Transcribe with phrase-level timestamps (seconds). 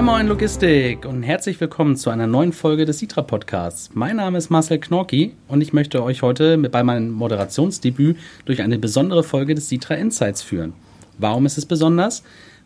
[0.00, 3.90] Moin Moin Logistik und herzlich willkommen zu einer neuen Folge des Sitra Podcasts.
[3.92, 8.16] Mein Name ist Marcel Knorki und ich möchte euch heute bei meinem Moderationsdebüt
[8.46, 10.72] durch eine besondere Folge des Sitra Insights führen.
[11.18, 12.22] Warum ist es besonders?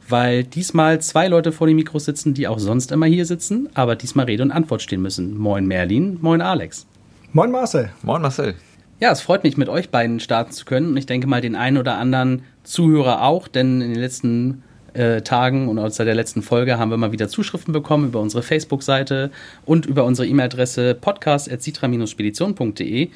[0.08, 3.96] Weil diesmal zwei Leute vor dem Mikro sitzen, die auch sonst immer hier sitzen, aber
[3.96, 5.36] diesmal Rede und Antwort stehen müssen.
[5.36, 6.86] Moin Merlin, moin Alex.
[7.32, 7.90] Moin Marcel.
[8.03, 8.54] Moin Marcel.
[9.00, 11.57] Ja, es freut mich, mit euch beiden starten zu können und ich denke mal den
[11.57, 14.62] einen oder anderen Zuhörer auch, denn in den letzten
[14.94, 18.43] äh, Tagen und seit der letzten Folge haben wir mal wieder Zuschriften bekommen über unsere
[18.43, 19.30] Facebook-Seite
[19.67, 23.11] und über unsere E-Mail-Adresse podcast.citra-spedition.de.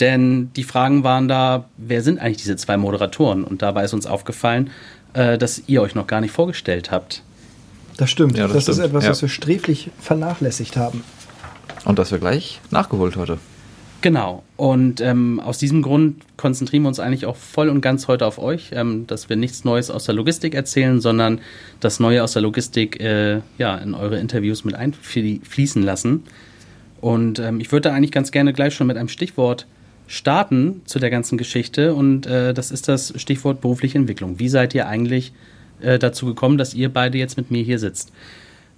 [0.00, 3.44] Denn die Fragen waren da, wer sind eigentlich diese zwei Moderatoren?
[3.44, 4.70] Und dabei ist uns aufgefallen,
[5.14, 7.22] äh, dass ihr euch noch gar nicht vorgestellt habt.
[7.98, 8.36] Das stimmt.
[8.38, 8.78] Ja, das das, stimmt.
[8.78, 9.10] ist etwas, Ja.
[9.10, 11.04] was wir sträflich vernachlässigt haben.
[11.84, 13.38] Und das wir gleich nachgeholt heute.
[14.02, 14.42] Genau.
[14.56, 18.38] Und ähm, aus diesem Grund konzentrieren wir uns eigentlich auch voll und ganz heute auf
[18.38, 21.40] euch, ähm, dass wir nichts Neues aus der Logistik erzählen, sondern
[21.78, 26.24] das Neue aus der Logistik äh, ja, in eure Interviews mit einfließen lassen.
[27.00, 29.66] Und ähm, ich würde da eigentlich ganz gerne gleich schon mit einem Stichwort
[30.08, 31.94] starten zu der ganzen Geschichte.
[31.94, 34.40] Und äh, das ist das Stichwort berufliche Entwicklung.
[34.40, 35.32] Wie seid ihr eigentlich
[35.80, 38.12] äh, dazu gekommen, dass ihr beide jetzt mit mir hier sitzt?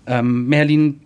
[0.07, 1.01] Ähm, Merlin,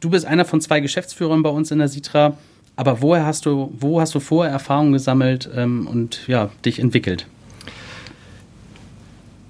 [0.00, 2.36] du bist einer von zwei Geschäftsführern bei uns in der Sitra.
[2.76, 7.26] Aber woher hast du, wo hast du vorher Erfahrungen gesammelt ähm, und ja, dich entwickelt?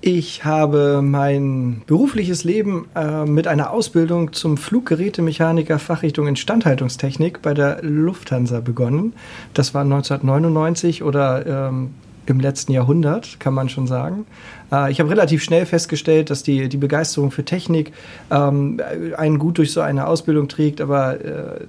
[0.04, 7.82] Ich habe mein berufliches Leben äh, mit einer Ausbildung zum Fluggerätemechaniker Fachrichtung Instandhaltungstechnik bei der
[7.82, 9.12] Lufthansa begonnen.
[9.54, 11.90] Das war 1999 oder ähm,
[12.26, 14.26] im letzten Jahrhundert, kann man schon sagen.
[14.72, 17.92] Äh, ich habe relativ schnell festgestellt, dass die, die Begeisterung für Technik
[18.30, 18.80] ähm,
[19.16, 21.66] einen gut durch so eine Ausbildung trägt, aber äh,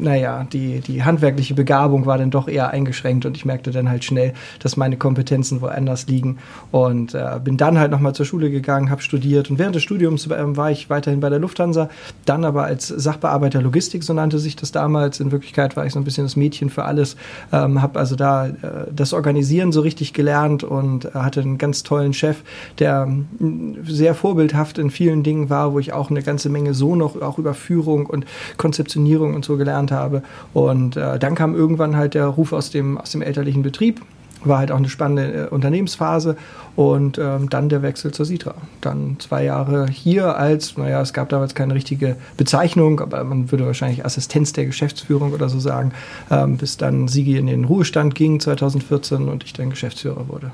[0.00, 4.04] naja, die, die handwerkliche Begabung war dann doch eher eingeschränkt und ich merkte dann halt
[4.04, 6.38] schnell, dass meine Kompetenzen woanders liegen
[6.70, 10.28] und äh, bin dann halt nochmal zur Schule gegangen, habe studiert und während des Studiums
[10.30, 11.88] ähm, war ich weiterhin bei der Lufthansa,
[12.24, 15.20] dann aber als Sachbearbeiter Logistik, so nannte sich das damals.
[15.20, 17.16] In Wirklichkeit war ich so ein bisschen das Mädchen für alles,
[17.52, 18.52] ähm, habe also da äh,
[18.94, 22.38] das Organisieren so richtig gelernt und äh, hatte einen ganz tollen Chef,
[22.78, 26.96] der ähm, sehr vorbildhaft in vielen Dingen war, wo ich auch eine ganze Menge so
[26.96, 28.26] noch auch über Führung und
[28.56, 30.22] Konzeptionierung und so gelernt habe.
[30.52, 34.00] Und äh, dann kam irgendwann halt der Ruf aus dem, aus dem elterlichen Betrieb.
[34.46, 36.36] War halt auch eine spannende äh, Unternehmensphase
[36.76, 38.54] und ähm, dann der Wechsel zur Sitra.
[38.80, 43.66] Dann zwei Jahre hier als, naja, es gab damals keine richtige Bezeichnung, aber man würde
[43.66, 45.92] wahrscheinlich Assistenz der Geschäftsführung oder so sagen,
[46.30, 50.50] ähm, bis dann Sigi in den Ruhestand ging 2014 und ich dann Geschäftsführer wurde.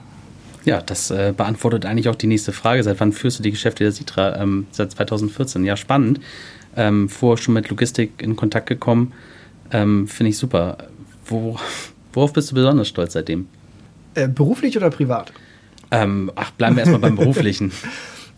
[0.64, 2.82] Ja, das äh, beantwortet eigentlich auch die nächste Frage.
[2.82, 4.36] Seit wann führst du die Geschäfte der Sitra?
[4.40, 5.64] Ähm, seit 2014.
[5.64, 6.20] Ja, spannend.
[6.76, 9.12] Ähm, vorher schon mit Logistik in Kontakt gekommen.
[9.72, 10.78] Ähm, Finde ich super.
[11.26, 11.56] Wo,
[12.12, 13.48] worauf bist du besonders stolz seitdem?
[14.14, 15.32] Äh, beruflich oder privat?
[15.90, 17.72] Ähm, ach, bleiben wir erstmal beim Beruflichen.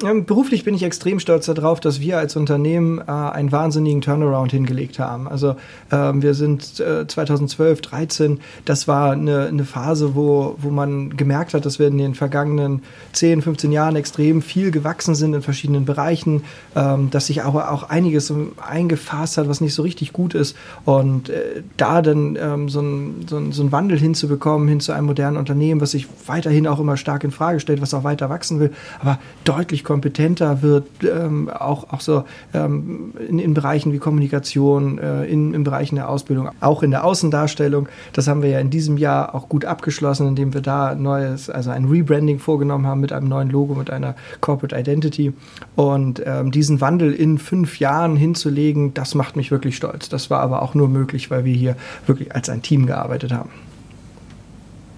[0.02, 4.50] Ähm, Beruflich bin ich extrem stolz darauf, dass wir als Unternehmen äh, einen wahnsinnigen Turnaround
[4.50, 5.28] hingelegt haben.
[5.28, 5.54] Also
[5.92, 11.54] ähm, wir sind äh, 2012, 13, das war eine, eine Phase, wo, wo man gemerkt
[11.54, 12.82] hat, dass wir in den vergangenen
[13.12, 16.42] 10, 15 Jahren extrem viel gewachsen sind in verschiedenen Bereichen,
[16.74, 18.32] ähm, dass sich aber auch einiges
[18.66, 20.56] eingefasst hat, was nicht so richtig gut ist.
[20.84, 24.90] Und äh, da dann ähm, so, ein, so, ein, so einen Wandel hinzubekommen, hin zu
[24.90, 28.28] einem modernen Unternehmen, was sich weiterhin auch immer stark in Frage stellt, was auch weiter
[28.28, 33.98] wachsen will, aber deutlich kompetenter wird, ähm, auch, auch so ähm, in, in Bereichen wie
[33.98, 37.88] Kommunikation, äh, in, in Bereichen der Ausbildung, auch in der Außendarstellung.
[38.12, 41.50] Das haben wir ja in diesem Jahr auch gut abgeschlossen, indem wir da ein neues,
[41.50, 45.32] also ein Rebranding vorgenommen haben mit einem neuen Logo, mit einer Corporate Identity.
[45.76, 50.08] Und ähm, diesen Wandel in fünf Jahren hinzulegen, das macht mich wirklich stolz.
[50.08, 53.50] Das war aber auch nur möglich, weil wir hier wirklich als ein Team gearbeitet haben.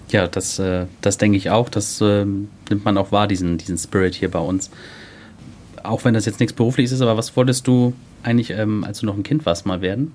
[0.09, 1.69] Ja, das, äh, das denke ich auch.
[1.69, 4.69] Das äh, nimmt man auch wahr, diesen, diesen Spirit hier bei uns.
[5.83, 9.05] Auch wenn das jetzt nichts Berufliches ist, aber was wolltest du eigentlich, ähm, als du
[9.05, 10.13] noch ein Kind warst, mal werden?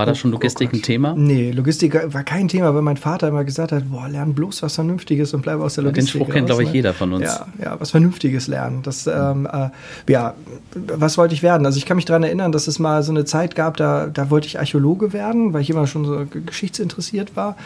[0.00, 1.14] War da Oh, schon Logistik oh ein Thema?
[1.14, 4.76] Nee, Logistik war kein Thema, weil mein Vater immer gesagt hat, boah, lern bloß was
[4.76, 6.74] Vernünftiges und bleib aus der Den Logistik Spruch kennt, glaube ich, ne?
[6.74, 7.24] jeder von uns.
[7.24, 8.80] Ja, ja, was Vernünftiges lernen.
[8.82, 9.68] Das, ähm, äh,
[10.10, 10.34] ja,
[10.74, 11.66] was wollte ich werden?
[11.66, 14.30] Also ich kann mich daran erinnern, dass es mal so eine Zeit gab, da, da
[14.30, 17.56] wollte ich Archäologe werden, weil ich immer schon so geschichtsinteressiert war.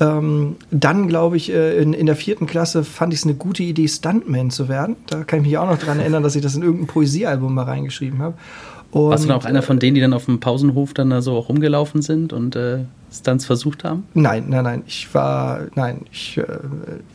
[0.00, 3.62] Ähm, dann, glaube ich, äh, in, in der vierten Klasse fand ich es eine gute
[3.62, 4.96] Idee, Stuntman zu werden.
[5.08, 7.64] Da kann ich mich auch noch daran erinnern, dass ich das in irgendein Poesiealbum mal
[7.64, 8.34] reingeschrieben habe.
[8.92, 11.32] Warst du dann auch einer von denen, die dann auf dem Pausenhof dann da so
[11.32, 11.48] auch
[11.82, 14.04] rumgelaufen sind und äh, Stunts versucht haben?
[14.14, 14.82] Nein, nein, nein.
[14.86, 16.44] Ich war, nein, ich, äh,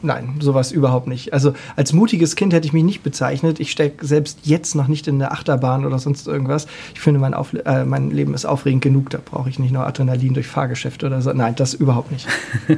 [0.01, 1.33] nein, sowas überhaupt nicht.
[1.33, 3.59] Also als mutiges Kind hätte ich mich nicht bezeichnet.
[3.59, 6.67] Ich stecke selbst jetzt noch nicht in der Achterbahn oder sonst irgendwas.
[6.93, 9.09] Ich finde, mein, Auf äh, mein Leben ist aufregend genug.
[9.09, 11.33] Da brauche ich nicht noch Adrenalin durch Fahrgeschäfte oder so.
[11.33, 12.27] Nein, das überhaupt nicht.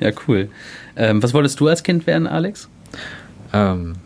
[0.00, 0.48] Ja, cool.
[0.94, 2.68] Ähm, was wolltest du als Kind werden, Alex?
[3.52, 3.96] Ähm,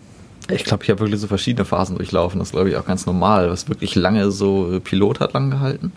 [0.48, 2.38] Ich glaube, ich habe wirklich so verschiedene Phasen durchlaufen.
[2.38, 3.50] Das glaube ich auch ganz normal.
[3.50, 5.92] Was wirklich lange so Pilot hat lang gehalten.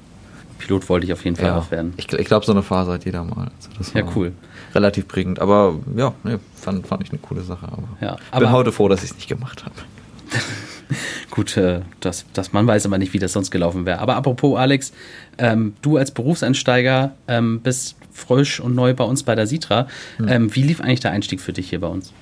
[0.58, 1.58] Pilot wollte ich auf jeden Fall ja.
[1.58, 1.94] auch werden.
[1.98, 3.52] Ich, ich glaube, so eine Phase hat jeder mal.
[3.78, 4.34] Also ja, cool.
[4.74, 5.40] Relativ prägend.
[5.40, 7.68] Aber ja, nee, fand, fand ich eine coole Sache.
[7.68, 9.76] Aber ja, bin heute froh, dass ich es nicht gemacht habe.
[11.32, 14.00] Gut, äh, das, das, man weiß aber nicht, wie das sonst gelaufen wäre.
[14.00, 14.94] Aber apropos, Alex,
[15.38, 19.88] ähm, du als Berufseinsteiger ähm, bist frisch und neu bei uns bei der Sitra.
[20.18, 20.28] Hm.
[20.28, 22.14] Ähm, wie lief eigentlich der Einstieg für dich hier bei uns?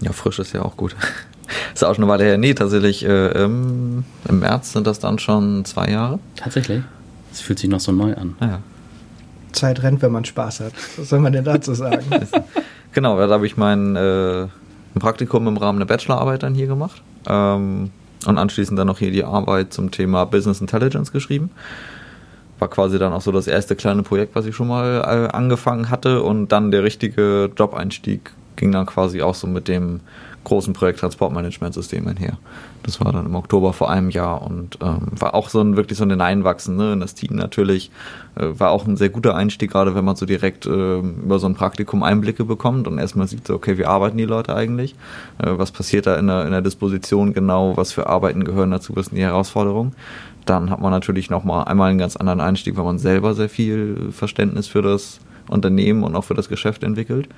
[0.00, 0.94] Ja, frisch ist ja auch gut.
[1.74, 2.38] ist auch schon eine Weile her.
[2.38, 6.18] Nee, tatsächlich äh, im, im März sind das dann schon zwei Jahre.
[6.36, 6.82] Tatsächlich?
[7.32, 8.36] Es fühlt sich noch so neu an.
[8.40, 8.60] Ja.
[9.52, 10.72] Zeit rennt, wenn man Spaß hat.
[10.96, 12.04] Was soll man denn dazu sagen?
[12.92, 14.46] genau, da habe ich mein äh,
[14.98, 17.02] Praktikum im Rahmen der Bachelorarbeit dann hier gemacht.
[17.26, 17.90] Ähm,
[18.26, 21.50] und anschließend dann noch hier die Arbeit zum Thema Business Intelligence geschrieben.
[22.58, 25.90] War quasi dann auch so das erste kleine Projekt, was ich schon mal äh, angefangen
[25.90, 26.22] hatte.
[26.22, 30.00] Und dann der richtige Job-Einstieg ging dann quasi auch so mit dem
[30.44, 32.38] großen Projekt Transportmanagementsystem einher.
[32.82, 35.98] Das war dann im Oktober vor einem Jahr und ähm, war auch so ein wirklich
[35.98, 37.90] so ein Hineinwachsen ne, in das Team natürlich.
[38.36, 41.46] Äh, war auch ein sehr guter Einstieg, gerade wenn man so direkt äh, über so
[41.46, 44.94] ein Praktikum Einblicke bekommt und erstmal sieht so, okay, wie arbeiten die Leute eigentlich?
[45.38, 47.76] Äh, was passiert da in der, in der Disposition genau?
[47.76, 48.96] Was für Arbeiten gehören dazu?
[48.96, 49.94] Was sind die Herausforderungen?
[50.46, 54.10] Dann hat man natürlich nochmal einmal einen ganz anderen Einstieg, weil man selber sehr viel
[54.10, 57.28] Verständnis für das Unternehmen und auch für das Geschäft entwickelt.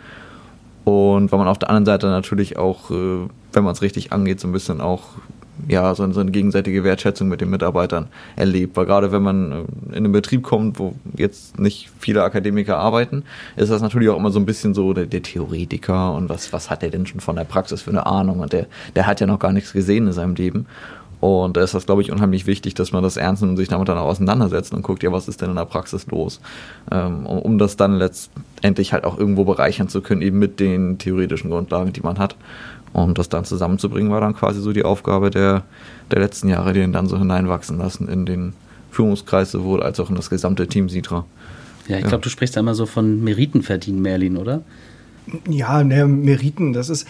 [0.85, 4.41] Und weil man auf der anderen Seite natürlich auch, äh, wenn man es richtig angeht,
[4.41, 5.03] so ein bisschen auch
[5.69, 8.77] ja, so, eine gegenseitige Wertschätzung mit den Mitarbeitern erlebt.
[8.77, 9.57] Weil gerade wenn man äh,
[9.91, 13.25] in einen Betrieb kommt, wo jetzt nicht viele Akademiker arbeiten,
[13.57, 16.71] ist das natürlich auch immer so ein bisschen so der, der Theoretiker und was, was
[16.71, 18.41] hat der denn schon von der Praxis für eine Ahnung?
[18.41, 20.67] Und der, der hat ja noch gar nichts gesehen in seinem Leben.
[21.23, 23.69] Und da ist das, glaube ich, unheimlich wichtig, dass man das ernst nimmt und sich
[23.69, 26.41] damit dann auch auseinandersetzt und guckt, ja, was ist denn in der Praxis los?
[26.91, 31.49] Ähm, um, das dann letztendlich halt auch irgendwo bereichern zu können, eben mit den theoretischen
[31.49, 32.35] Grundlagen, die man hat.
[32.93, 35.63] Und das dann zusammenzubringen, war dann quasi so die Aufgabe der,
[36.11, 38.53] der letzten Jahre, die ihn dann so hineinwachsen lassen in den
[38.91, 41.25] Führungskreis sowohl als auch in das gesamte Team Sitra.
[41.87, 42.09] Ja, ich ja.
[42.09, 44.63] glaube, du sprichst da immer so von Meriten verdienen, Merlin, oder?
[45.49, 47.07] Ja, ne, Meriten, das ist,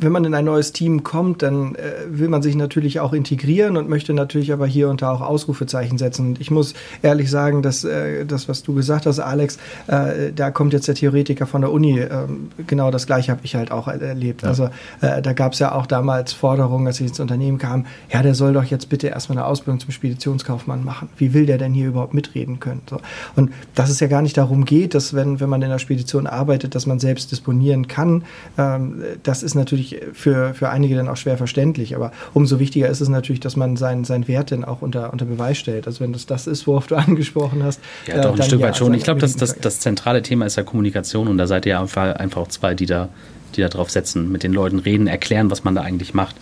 [0.00, 3.76] wenn man in ein neues Team kommt, dann äh, will man sich natürlich auch integrieren
[3.76, 6.28] und möchte natürlich aber hier und da auch Ausrufezeichen setzen.
[6.28, 10.50] Und ich muss ehrlich sagen, dass äh, das, was du gesagt hast, Alex, äh, da
[10.50, 12.00] kommt jetzt der Theoretiker von der Uni.
[12.00, 14.42] Ähm, genau das gleiche habe ich halt auch erlebt.
[14.42, 14.48] Ja.
[14.48, 14.70] Also
[15.00, 18.34] äh, da gab es ja auch damals Forderungen, als ich ins Unternehmen kam, ja, der
[18.34, 21.08] soll doch jetzt bitte erstmal eine Ausbildung zum Speditionskaufmann machen.
[21.16, 22.82] Wie will der denn hier überhaupt mitreden können?
[22.88, 23.00] So.
[23.36, 26.26] Und dass es ja gar nicht darum geht, dass wenn, wenn man in der Spedition
[26.26, 28.24] arbeitet, dass man selbst disponieren kann,
[28.56, 31.94] ähm, das ist natürlich für, für einige dann auch schwer verständlich.
[31.94, 35.24] Aber umso wichtiger ist es natürlich, dass man seinen, seinen Wert dann auch unter, unter
[35.24, 35.86] Beweis stellt.
[35.86, 37.80] Also wenn das das ist, worauf du angesprochen hast.
[38.06, 38.94] Ja, äh, doch, ein Stück weit schon.
[38.94, 41.80] Ich glaube, das, das, das zentrale Thema ist ja Kommunikation und da seid ihr ja
[41.80, 43.08] einfach, einfach auch zwei, die da,
[43.54, 46.36] die da drauf setzen, mit den Leuten reden, erklären, was man da eigentlich macht.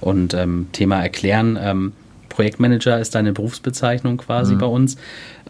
[0.00, 1.92] Und ähm, Thema erklären, ähm,
[2.30, 4.58] Projektmanager ist deine Berufsbezeichnung quasi mhm.
[4.58, 4.96] bei uns.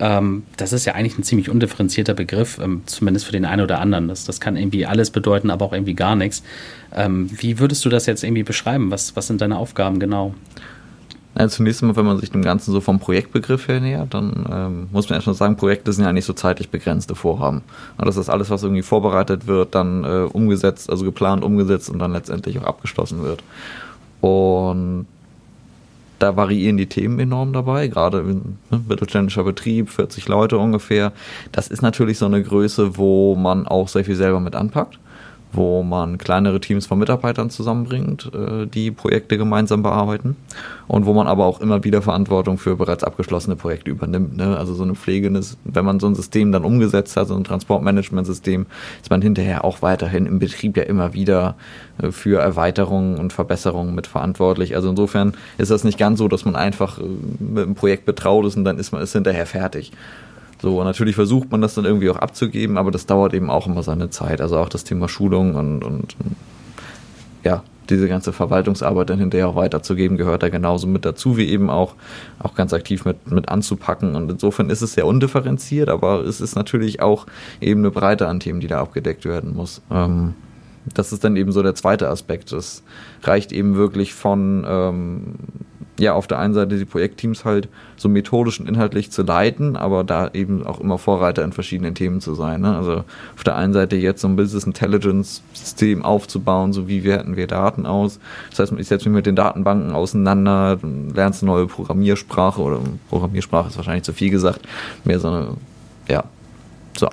[0.01, 3.79] Ähm, das ist ja eigentlich ein ziemlich undifferenzierter Begriff, ähm, zumindest für den einen oder
[3.79, 4.09] anderen.
[4.09, 6.43] Das, das kann irgendwie alles bedeuten, aber auch irgendwie gar nichts.
[6.93, 8.91] Ähm, wie würdest du das jetzt irgendwie beschreiben?
[8.91, 10.35] Was, was sind deine Aufgaben genau?
[11.39, 14.89] Ja, zunächst einmal, wenn man sich dem Ganzen so vom Projektbegriff her nähert, dann ähm,
[14.91, 17.63] muss man erstmal sagen, Projekte sind ja nicht so zeitlich begrenzte Vorhaben.
[17.99, 22.01] Und das ist alles, was irgendwie vorbereitet wird, dann äh, umgesetzt, also geplant, umgesetzt und
[22.01, 23.45] dann letztendlich auch abgeschlossen wird.
[24.21, 25.07] Und
[26.23, 31.13] da variieren die Themen enorm dabei, gerade ne, mittelständischer Betrieb, 40 Leute ungefähr.
[31.53, 34.99] Das ist natürlich so eine Größe, wo man auch sehr viel selber mit anpackt
[35.53, 40.37] wo man kleinere Teams von Mitarbeitern zusammenbringt, äh, die Projekte gemeinsam bearbeiten
[40.87, 44.37] und wo man aber auch immer wieder Verantwortung für bereits abgeschlossene Projekte übernimmt.
[44.37, 44.57] Ne?
[44.57, 45.31] Also so eine Pflege,
[45.65, 48.67] wenn man so ein System dann umgesetzt hat, so ein Transportmanagementsystem,
[49.03, 51.57] ist man hinterher auch weiterhin im Betrieb ja immer wieder
[52.01, 54.77] äh, für Erweiterungen und Verbesserungen mit verantwortlich.
[54.77, 57.03] Also insofern ist das nicht ganz so, dass man einfach äh,
[57.39, 59.93] mit einem Projekt betraut ist und dann ist man ist hinterher fertig.
[60.63, 63.83] So, natürlich versucht man das dann irgendwie auch abzugeben, aber das dauert eben auch immer
[63.83, 64.41] seine Zeit.
[64.41, 66.17] Also auch das Thema Schulung und, und
[67.43, 71.71] ja, diese ganze Verwaltungsarbeit dann hinterher auch weiterzugeben, gehört da genauso mit dazu, wie eben
[71.71, 71.95] auch,
[72.39, 74.15] auch ganz aktiv mit, mit anzupacken.
[74.15, 77.27] Und insofern ist es sehr undifferenziert, aber es ist natürlich auch
[77.61, 79.83] eben eine Breite an Themen, die da abgedeckt werden muss.
[79.91, 80.35] Ähm,
[80.87, 82.53] das ist dann eben so der zweite Aspekt.
[82.53, 82.83] Es
[83.23, 85.35] reicht eben wirklich von ähm,
[86.01, 90.03] ja, auf der einen Seite die Projektteams halt so methodisch und inhaltlich zu leiten, aber
[90.03, 92.63] da eben auch immer Vorreiter in verschiedenen Themen zu sein.
[92.63, 92.75] Ne?
[92.75, 93.05] Also
[93.37, 97.47] auf der einen Seite jetzt so ein Business Intelligence System aufzubauen, so wie werten wir
[97.47, 98.19] Daten aus.
[98.49, 100.79] Das heißt, ich setze mich mit den Datenbanken auseinander,
[101.15, 104.67] lernst eine neue Programmiersprache oder Programmiersprache ist wahrscheinlich zu viel gesagt,
[105.05, 105.49] mehr so eine,
[106.09, 106.25] ja,
[106.97, 107.09] so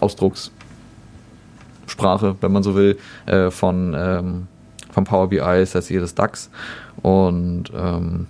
[1.87, 4.47] Ausdruckssprache, wenn man so will, äh, von ähm,
[4.91, 6.49] von Power BI ist das jedes DAX.
[7.03, 8.25] Und ähm,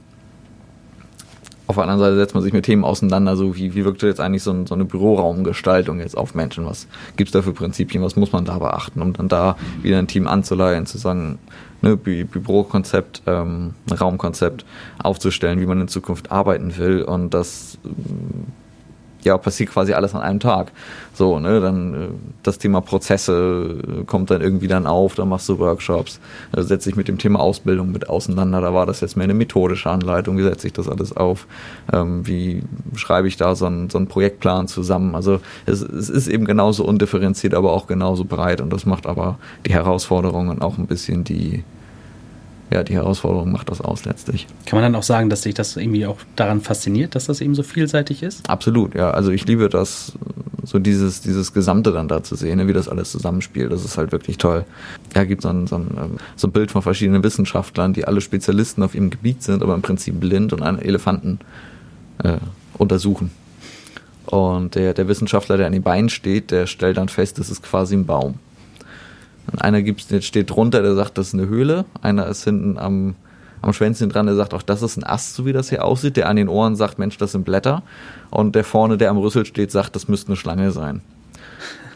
[1.65, 4.19] auf der anderen Seite setzt man sich mit Themen auseinander, so wie, wie wirkt jetzt
[4.19, 6.65] eigentlich so, ein, so eine Büroraumgestaltung jetzt auf Menschen?
[6.65, 8.03] Was gibt es da für Prinzipien?
[8.03, 11.39] Was muss man da beachten, um dann da wieder ein Team anzuleihen, zu sagen,
[11.81, 14.65] ne, Bü Bürokonzept, ähm, Raumkonzept
[15.01, 17.77] aufzustellen, wie man in Zukunft arbeiten will und das
[19.27, 20.71] ja, passiert quasi alles an einem Tag.
[21.13, 22.07] So, ne, dann äh,
[22.43, 26.19] das Thema Prozesse äh, kommt dann irgendwie dann auf, dann machst du Workshops,
[26.55, 29.33] äh, setze ich mit dem Thema Ausbildung mit auseinander, da war das jetzt mehr eine
[29.33, 31.47] methodische Anleitung, wie setze ich das alles auf,
[31.93, 32.63] ähm, wie
[32.95, 35.15] schreibe ich da so einen, so einen Projektplan zusammen.
[35.15, 38.61] Also es, es ist eben genauso undifferenziert, aber auch genauso breit.
[38.61, 41.63] Und das macht aber die Herausforderungen auch ein bisschen die,
[42.71, 44.45] ja, die Herausforderung macht das aus letztlich.
[44.65, 47.55] Kann man dann auch sagen, dass sich das irgendwie auch daran fasziniert, dass das eben
[47.55, 48.49] so vielseitig ist?
[48.49, 49.11] Absolut, ja.
[49.11, 50.13] Also ich liebe das,
[50.63, 53.71] so dieses, dieses Gesamte dann da zu sehen, ne, wie das alles zusammenspielt.
[53.71, 54.65] Das ist halt wirklich toll.
[55.15, 58.19] Ja, gibt so ein, so, ein, ähm, so ein Bild von verschiedenen Wissenschaftlern, die alle
[58.19, 61.39] Spezialisten auf ihrem Gebiet sind, aber im Prinzip blind und einen Elefanten
[62.21, 62.37] äh,
[62.77, 63.31] untersuchen.
[64.25, 67.63] Und der, der Wissenschaftler, der an den Beinen steht, der stellt dann fest, das ist
[67.63, 68.35] quasi ein Baum.
[69.51, 71.85] Und einer gibt's, der steht drunter, der sagt, das ist eine Höhle.
[72.01, 73.15] Einer ist hinten am,
[73.61, 76.17] am Schwänzchen dran, der sagt, auch das ist ein Ast, so wie das hier aussieht.
[76.17, 77.83] Der an den Ohren sagt, Mensch, das sind Blätter.
[78.29, 81.01] Und der vorne, der am Rüssel steht, sagt, das müsste eine Schlange sein.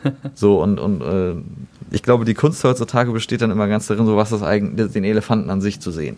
[0.33, 1.35] so, und, und äh,
[1.91, 5.03] ich glaube, die Kunst heutzutage besteht dann immer ganz darin, so was das eigentlich, den
[5.03, 6.17] Elefanten an sich zu sehen.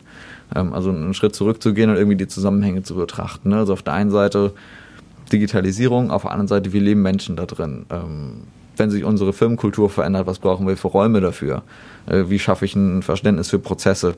[0.55, 3.49] Ähm, also einen Schritt zurückzugehen und irgendwie die Zusammenhänge zu betrachten.
[3.49, 3.57] Ne?
[3.57, 4.53] Also auf der einen Seite
[5.31, 7.85] Digitalisierung, auf der anderen Seite, wie leben Menschen da drin?
[7.89, 8.43] Ähm,
[8.77, 11.63] wenn sich unsere Firmenkultur verändert, was brauchen wir für Räume dafür?
[12.05, 14.15] Äh, wie schaffe ich ein Verständnis für Prozesse,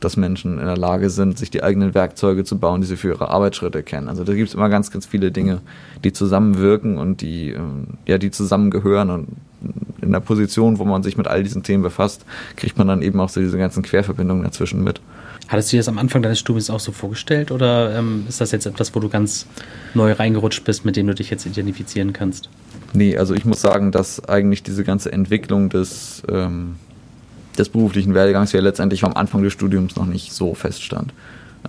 [0.00, 3.08] dass Menschen in der Lage sind, sich die eigenen Werkzeuge zu bauen, die sie für
[3.08, 4.08] ihre Arbeitsschritte kennen?
[4.08, 5.60] Also da gibt es immer ganz, ganz viele Dinge,
[6.04, 9.28] die zusammenwirken und die, ähm, ja, die zusammengehören und
[10.00, 12.24] in der Position, wo man sich mit all diesen Themen befasst,
[12.56, 15.00] kriegt man dann eben auch so diese ganzen Querverbindungen dazwischen mit.
[15.48, 18.50] Hattest du dir das am Anfang deines Studiums auch so vorgestellt oder ähm, ist das
[18.50, 19.46] jetzt etwas, wo du ganz
[19.94, 22.48] neu reingerutscht bist, mit dem du dich jetzt identifizieren kannst?
[22.92, 26.76] Nee, also ich muss sagen, dass eigentlich diese ganze Entwicklung des, ähm,
[27.56, 31.12] des beruflichen Werdegangs ja letztendlich am Anfang des Studiums noch nicht so feststand.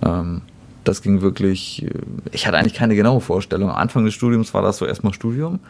[0.02, 0.42] Ähm,
[0.82, 1.90] das ging wirklich, äh,
[2.32, 3.70] ich hatte eigentlich keine genaue Vorstellung.
[3.70, 5.60] Am Anfang des Studiums war das so erstmal Studium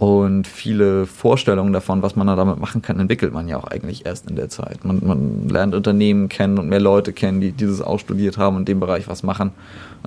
[0.00, 4.06] und viele Vorstellungen davon, was man da damit machen kann, entwickelt man ja auch eigentlich
[4.06, 4.82] erst in der Zeit.
[4.82, 8.62] Man, man lernt Unternehmen kennen und mehr Leute kennen, die dieses auch studiert haben und
[8.62, 9.50] in dem Bereich was machen.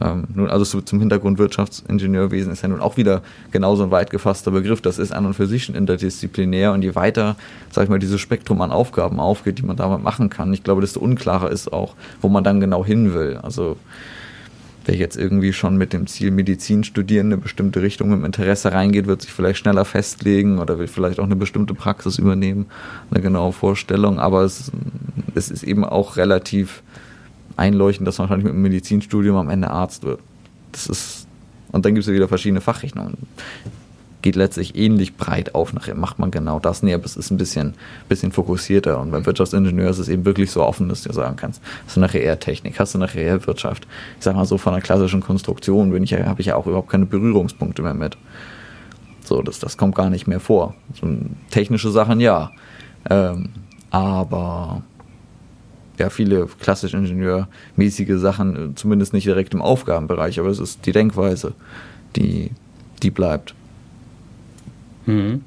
[0.02, 3.22] Ähm, nun, also so zum Hintergrund Wirtschaftsingenieurwesen ist ja nun auch wieder
[3.52, 4.82] genauso ein weit gefasster Begriff.
[4.82, 7.36] Das ist an und für sich schon interdisziplinär und je weiter,
[7.70, 10.82] sag ich mal, dieses Spektrum an Aufgaben aufgeht, die man damit machen kann, ich glaube,
[10.82, 13.38] desto unklarer ist auch, wo man dann genau hin will.
[13.44, 13.78] Also
[14.86, 19.08] wer jetzt irgendwie schon mit dem Ziel Medizin studieren, eine bestimmte Richtung im Interesse reingeht,
[19.08, 22.66] wird sich vielleicht schneller festlegen oder will vielleicht auch eine bestimmte Praxis übernehmen,
[23.12, 24.20] eine genaue Vorstellung.
[24.20, 24.72] Aber es,
[25.36, 26.84] es ist eben auch relativ
[27.56, 30.20] einleuchtend, dass man wahrscheinlich mit dem Medizinstudium am Ende Arzt wird.
[30.72, 31.28] Das ist,
[31.72, 33.18] und dann gibt es ja wieder verschiedene Fachrichtungen
[34.24, 35.74] geht letztlich ähnlich breit auf.
[35.74, 36.82] Nachher macht man genau das.
[36.82, 37.76] Nee, aber es ist ein bisschen,
[38.10, 39.00] bisschen fokussierter.
[39.00, 42.00] Und beim Wirtschaftsingenieur ist es eben wirklich so offen, dass du sagen kannst, hast du
[42.00, 43.86] nachher eher Technik, hast du nachher eher Wirtschaft.
[44.18, 46.90] Ich sag mal so, von der klassischen Konstruktion bin ich habe ich ja auch überhaupt
[46.90, 48.18] keine Berührungspunkte mehr mit.
[49.24, 50.74] So, das, das kommt gar nicht mehr vor.
[51.00, 51.08] So,
[51.52, 52.52] technische Sachen ja.
[53.10, 53.50] Ähm,
[53.92, 54.82] aber
[56.00, 60.92] ja, viele klassisch ingenieurmäßige Sachen, äh, zumindest nicht direkt im Aufgabenbereich, aber es ist die
[60.94, 61.54] Denkweise,
[62.16, 62.52] die,
[63.02, 63.54] die bleibt.
[65.06, 65.42] Mhm.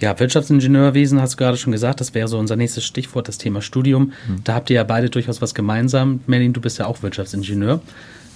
[0.00, 3.60] Ja, Wirtschaftsingenieurwesen hast du gerade schon gesagt, das wäre so unser nächstes Stichwort, das Thema
[3.60, 4.12] Studium.
[4.26, 4.44] Mhm.
[4.44, 6.20] Da habt ihr ja beide durchaus was gemeinsam.
[6.26, 7.80] Merlin, du bist ja auch Wirtschaftsingenieur.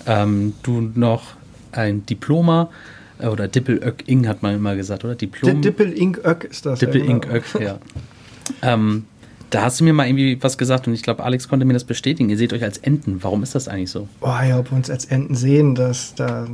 [0.06, 1.34] Ähm, du noch
[1.72, 2.68] ein Diploma
[3.18, 5.14] äh, oder Dippel-Ök-Ing hat man immer gesagt, oder?
[5.14, 5.62] Diplom.
[5.62, 6.80] Dippel-Ing-Ök ist das.
[6.80, 7.58] Dippel-Ing-Ök, ja.
[7.58, 7.78] Genau.
[8.62, 9.04] ähm,
[9.50, 11.84] da hast du mir mal irgendwie was gesagt und ich glaube, Alex konnte mir das
[11.84, 12.28] bestätigen.
[12.28, 13.22] Ihr seht euch als Enten.
[13.22, 14.08] Warum ist das eigentlich so?
[14.20, 16.46] Oh ja, ob wir uns als Enten sehen, das da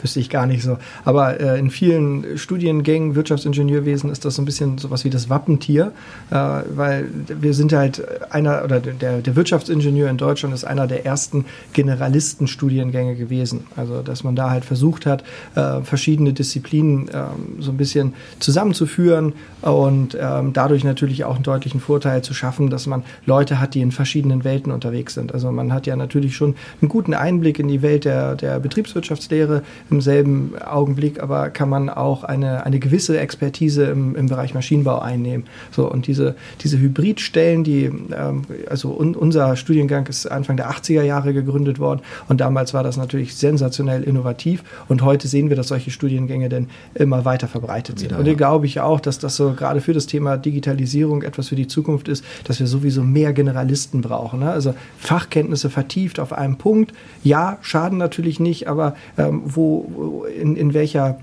[0.00, 0.78] wüsste ich gar nicht so.
[1.04, 5.92] Aber äh, in vielen Studiengängen Wirtschaftsingenieurwesen ist das so ein bisschen sowas wie das Wappentier,
[6.30, 8.02] äh, weil wir sind halt
[8.32, 13.66] einer oder der, der Wirtschaftsingenieur in Deutschland ist einer der ersten Generalistenstudiengänge gewesen.
[13.76, 15.24] Also dass man da halt versucht hat,
[15.54, 21.80] äh, verschiedene Disziplinen ähm, so ein bisschen zusammenzuführen und ähm, dadurch natürlich auch einen deutlichen
[21.80, 25.32] Vorteil zu schaffen, dass man Leute hat, die in verschiedenen Welten unterwegs sind.
[25.32, 29.62] Also man hat ja natürlich schon einen guten Einblick in die Welt der, der Betriebswirtschaftslehre
[29.90, 34.98] im selben Augenblick, aber kann man auch eine, eine gewisse Expertise im, im Bereich Maschinenbau
[34.98, 35.46] einnehmen.
[35.70, 41.02] So, und diese, diese Hybridstellen, die, ähm, also un, unser Studiengang ist Anfang der 80er
[41.02, 45.68] Jahre gegründet worden und damals war das natürlich sensationell innovativ und heute sehen wir, dass
[45.68, 48.12] solche Studiengänge denn immer weiter verbreitet sind.
[48.12, 48.18] Ja.
[48.18, 51.56] Und da glaube ich auch, dass das so gerade für das Thema Digitalisierung etwas für
[51.56, 54.40] die Zukunft ist, dass wir sowieso mehr Generalisten brauchen.
[54.40, 54.50] Ne?
[54.50, 56.92] Also Fachkenntnisse vertieft auf einem Punkt.
[57.22, 61.18] Ja, schaden natürlich nicht, aber ähm, wo, in, in welcher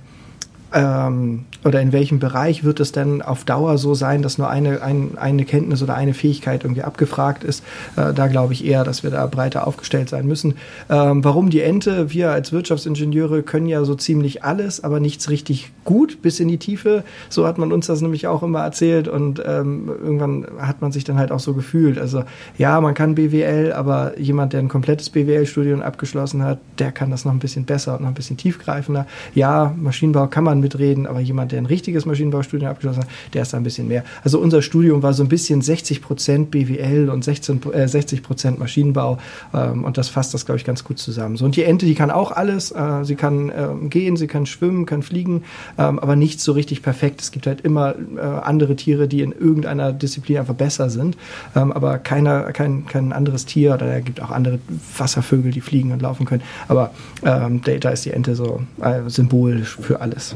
[0.73, 4.81] ähm, oder in welchem Bereich wird es denn auf Dauer so sein, dass nur eine,
[4.81, 7.63] ein, eine Kenntnis oder eine Fähigkeit irgendwie abgefragt ist?
[7.95, 10.55] Äh, da glaube ich eher, dass wir da breiter aufgestellt sein müssen.
[10.89, 12.11] Ähm, warum die Ente?
[12.11, 16.57] Wir als Wirtschaftsingenieure können ja so ziemlich alles, aber nichts richtig gut bis in die
[16.57, 17.03] Tiefe.
[17.29, 21.03] So hat man uns das nämlich auch immer erzählt und ähm, irgendwann hat man sich
[21.03, 21.99] dann halt auch so gefühlt.
[21.99, 22.23] Also
[22.57, 27.25] ja, man kann BWL, aber jemand, der ein komplettes BWL-Studium abgeschlossen hat, der kann das
[27.25, 29.05] noch ein bisschen besser und noch ein bisschen tiefgreifender.
[29.35, 33.53] Ja, Maschinenbau kann man mitreden, aber jemand, der ein richtiges Maschinenbaustudium abgeschlossen hat, der ist
[33.53, 34.03] da ein bisschen mehr.
[34.23, 38.59] Also unser Studium war so ein bisschen 60 Prozent BWL und 16, äh, 60 Prozent
[38.59, 39.19] Maschinenbau
[39.53, 41.37] ähm, und das fasst das, glaube ich, ganz gut zusammen.
[41.37, 42.71] So, und die Ente, die kann auch alles.
[42.71, 45.43] Äh, sie kann äh, gehen, sie kann schwimmen, kann fliegen,
[45.77, 47.21] ähm, aber nicht so richtig perfekt.
[47.21, 51.17] Es gibt halt immer äh, andere Tiere, die in irgendeiner Disziplin einfach besser sind,
[51.55, 54.59] ähm, aber keiner, kein, kein anderes Tier oder es gibt auch andere
[54.97, 56.43] Wasservögel, die fliegen und laufen können.
[56.67, 56.91] Aber
[57.23, 60.35] ähm, da ist die Ente so äh, symbolisch für alles.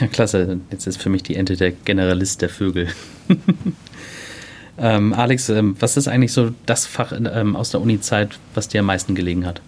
[0.00, 0.60] Ja, klasse.
[0.70, 2.88] Jetzt ist für mich die Ente der Generalist der Vögel.
[4.78, 8.80] ähm, Alex, ähm, was ist eigentlich so das Fach ähm, aus der Uni-Zeit, was dir
[8.80, 9.60] am meisten gelegen hat?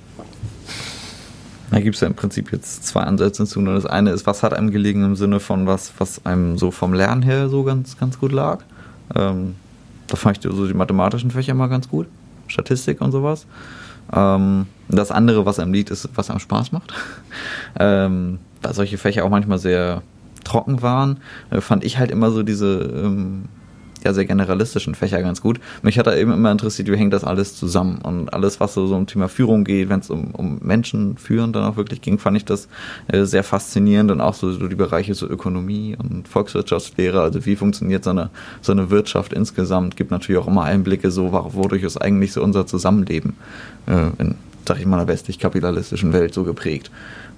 [1.71, 3.63] Da gibt es ja im Prinzip jetzt zwei Ansätze zu.
[3.63, 6.95] Das eine ist, was hat einem gelegen im Sinne von was, was einem so vom
[6.95, 8.61] Lernen her so ganz, ganz gut lag.
[9.15, 9.55] Ähm,
[10.07, 12.07] da fand ich so die mathematischen Fächer mal ganz gut.
[12.47, 13.47] Statistik und sowas.
[14.13, 16.95] Ähm, das andere, was einem liegt, ist, was einem Spaß macht.
[17.79, 20.03] ähm, weil solche Fächer auch manchmal sehr
[20.45, 21.19] trocken waren,
[21.51, 23.45] äh, fand ich halt immer so diese ähm,
[24.05, 25.61] ja, sehr generalistischen Fächer ganz gut.
[25.83, 27.99] Mich hat da eben immer interessiert, wie hängt das alles zusammen.
[28.03, 31.53] Und alles, was so, so um Thema Führung geht, wenn es um, um Menschen führen
[31.53, 32.69] dann auch wirklich ging, fand ich das
[33.09, 37.57] äh, sehr faszinierend und auch so, so die Bereiche so Ökonomie und Volkswirtschaftslehre, also wie
[37.57, 41.97] funktioniert so eine, so eine Wirtschaft insgesamt, gibt natürlich auch immer Einblicke so, wodurch ist
[41.97, 43.35] eigentlich so unser Zusammenleben
[43.87, 46.91] äh, in, sag ich mal, einer westlich-kapitalistischen Welt so geprägt.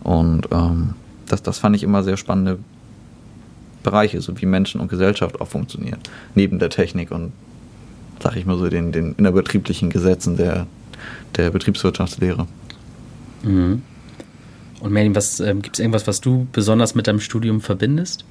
[0.03, 0.95] Und ähm,
[1.33, 2.59] das, das fand ich immer sehr spannende
[3.83, 6.01] Bereiche, so wie Menschen und Gesellschaft auch funktionieren.
[6.35, 7.33] Neben der Technik und,
[8.23, 10.67] sag ich mal so, den, den innerbetrieblichen Gesetzen der,
[11.37, 12.47] der Betriebswirtschaftslehre.
[13.43, 13.83] Mhm.
[14.81, 18.25] Und Merlin, was äh, gibt es irgendwas, was du besonders mit deinem Studium verbindest?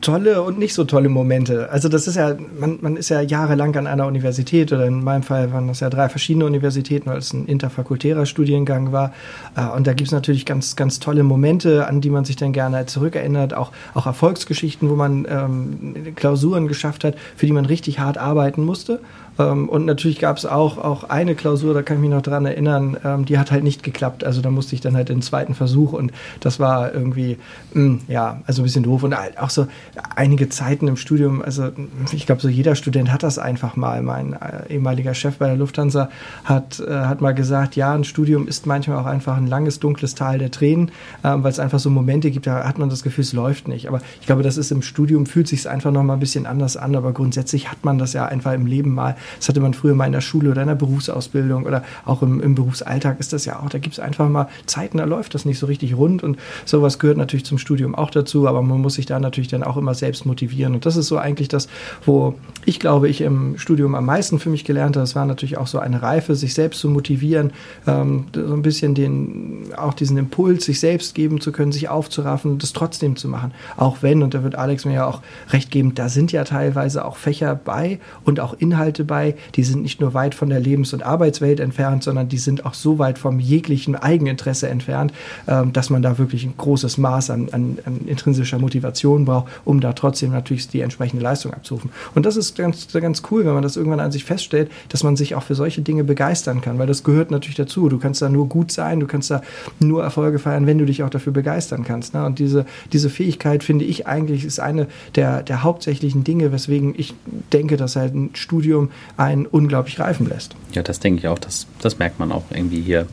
[0.00, 1.70] Tolle und nicht so tolle Momente.
[1.70, 5.22] Also das ist ja, man, man ist ja jahrelang an einer Universität oder in meinem
[5.22, 9.12] Fall waren das ja drei verschiedene Universitäten, weil es ein interfakultärer Studiengang war.
[9.56, 12.52] Äh, und da gibt es natürlich ganz, ganz tolle Momente, an die man sich dann
[12.52, 17.98] gerne zurückerinnert, auch, auch Erfolgsgeschichten, wo man ähm, Klausuren geschafft hat, für die man richtig
[17.98, 19.00] hart arbeiten musste.
[19.38, 22.46] Ähm, und natürlich gab es auch, auch eine Klausur, da kann ich mich noch dran
[22.46, 24.24] erinnern, ähm, die hat halt nicht geklappt.
[24.24, 27.38] Also da musste ich dann halt den zweiten Versuch und das war irgendwie,
[27.74, 29.02] mh, mm, ja, also ein bisschen doof.
[29.02, 29.66] Und auch so
[30.14, 31.70] einige Zeiten im Studium, also
[32.12, 34.02] ich glaube, so jeder Student hat das einfach mal.
[34.02, 36.08] Mein äh, ehemaliger Chef bei der Lufthansa
[36.44, 40.14] hat, äh, hat mal gesagt, ja, ein Studium ist manchmal auch einfach ein langes, dunkles
[40.14, 40.90] Tal der Tränen,
[41.22, 43.88] äh, weil es einfach so Momente gibt, da hat man das Gefühl, es läuft nicht.
[43.88, 46.76] Aber ich glaube, das ist im Studium, fühlt sich einfach noch mal ein bisschen anders
[46.76, 49.94] an, aber grundsätzlich hat man das ja einfach im Leben mal das hatte man früher
[49.94, 53.44] mal in der Schule oder in der Berufsausbildung oder auch im, im Berufsalltag ist das
[53.44, 53.68] ja auch.
[53.68, 56.98] Da gibt es einfach mal Zeiten, da läuft das nicht so richtig rund und sowas
[56.98, 59.94] gehört natürlich zum Studium auch dazu, aber man muss sich da natürlich dann auch immer
[59.94, 60.74] selbst motivieren.
[60.74, 61.68] Und das ist so eigentlich das,
[62.04, 62.34] wo
[62.64, 65.04] ich glaube, ich im Studium am meisten für mich gelernt habe.
[65.04, 67.52] Das war natürlich auch so eine Reife, sich selbst zu motivieren,
[67.86, 72.58] ähm, so ein bisschen den, auch diesen Impuls, sich selbst geben zu können, sich aufzuraffen,
[72.58, 73.52] das trotzdem zu machen.
[73.76, 77.04] Auch wenn, und da wird Alex mir ja auch recht geben, da sind ja teilweise
[77.04, 80.60] auch Fächer bei und auch Inhalte bei, dabei, die sind nicht nur weit von der
[80.60, 85.12] Lebens- und Arbeitswelt entfernt, sondern die sind auch so weit vom jeglichen Eigeninteresse entfernt,
[85.48, 89.80] ähm, dass man da wirklich ein großes Maß an, an, an intrinsischer Motivation braucht, um
[89.80, 91.90] da trotzdem natürlich die entsprechende Leistung abzurufen.
[92.14, 95.16] Und das ist ganz, ganz cool, wenn man das irgendwann an sich feststellt, dass man
[95.16, 97.88] sich auch für solche Dinge begeistern kann, weil das gehört natürlich dazu.
[97.88, 99.42] Du kannst da nur gut sein, du kannst da
[99.80, 102.14] nur Erfolge feiern, wenn du dich auch dafür begeistern kannst.
[102.14, 102.24] Ne?
[102.24, 107.14] Und diese, diese Fähigkeit, finde ich eigentlich, ist eine der, der hauptsächlichen Dinge, weswegen ich
[107.52, 110.56] denke, dass halt ein Studium einen unglaublich reifen lässt.
[110.72, 111.38] Ja, das denke ich auch.
[111.38, 113.06] Das, das merkt man auch irgendwie hier,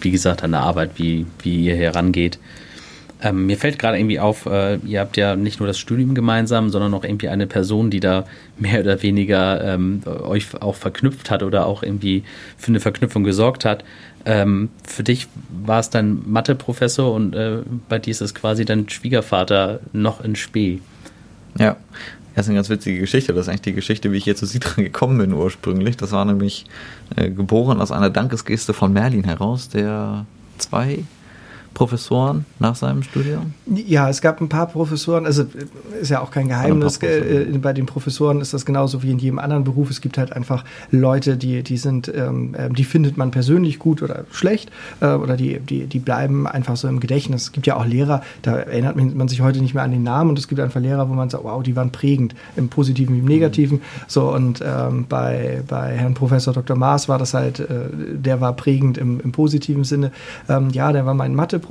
[0.00, 2.38] wie gesagt, an der Arbeit, wie, wie ihr hier rangeht.
[3.22, 6.70] Ähm, mir fällt gerade irgendwie auf, äh, ihr habt ja nicht nur das Studium gemeinsam,
[6.70, 8.24] sondern auch irgendwie eine Person, die da
[8.58, 12.24] mehr oder weniger ähm, euch auch verknüpft hat oder auch irgendwie
[12.56, 13.84] für eine Verknüpfung gesorgt hat.
[14.24, 15.28] Ähm, für dich
[15.64, 17.58] war es dein Mathe-Professor und äh,
[17.88, 20.80] bei dir ist es quasi dein Schwiegervater noch in Spee.
[21.58, 21.76] Ja,
[22.34, 23.32] das ist eine ganz witzige Geschichte.
[23.32, 25.96] Das ist eigentlich die Geschichte, wie ich hier zu Sidran gekommen bin ursprünglich.
[25.96, 26.66] Das war nämlich
[27.16, 30.26] äh, geboren aus einer Dankesgeste von Merlin heraus, der
[30.58, 31.04] zwei
[31.80, 33.54] Professoren nach seinem Studium?
[33.64, 35.46] Ja, es gab ein paar Professoren, also
[35.98, 39.38] ist ja auch kein Geheimnis, äh, bei den Professoren ist das genauso wie in jedem
[39.38, 39.88] anderen Beruf.
[39.88, 44.02] Es gibt halt einfach Leute, die, die sind, ähm, ähm, die findet man persönlich gut
[44.02, 47.44] oder schlecht äh, oder die, die, die bleiben einfach so im Gedächtnis.
[47.44, 50.28] Es gibt ja auch Lehrer, da erinnert man sich heute nicht mehr an den Namen
[50.28, 53.20] und es gibt einfach Lehrer, wo man sagt, wow, die waren prägend, im Positiven wie
[53.20, 53.78] im Negativen.
[53.78, 53.82] Mhm.
[54.06, 56.76] So und ähm, bei, bei Herrn Professor Dr.
[56.76, 60.12] Maas war das halt, äh, der war prägend im, im positiven Sinne.
[60.46, 61.69] Ähm, ja, der war mein Mathe-Professor,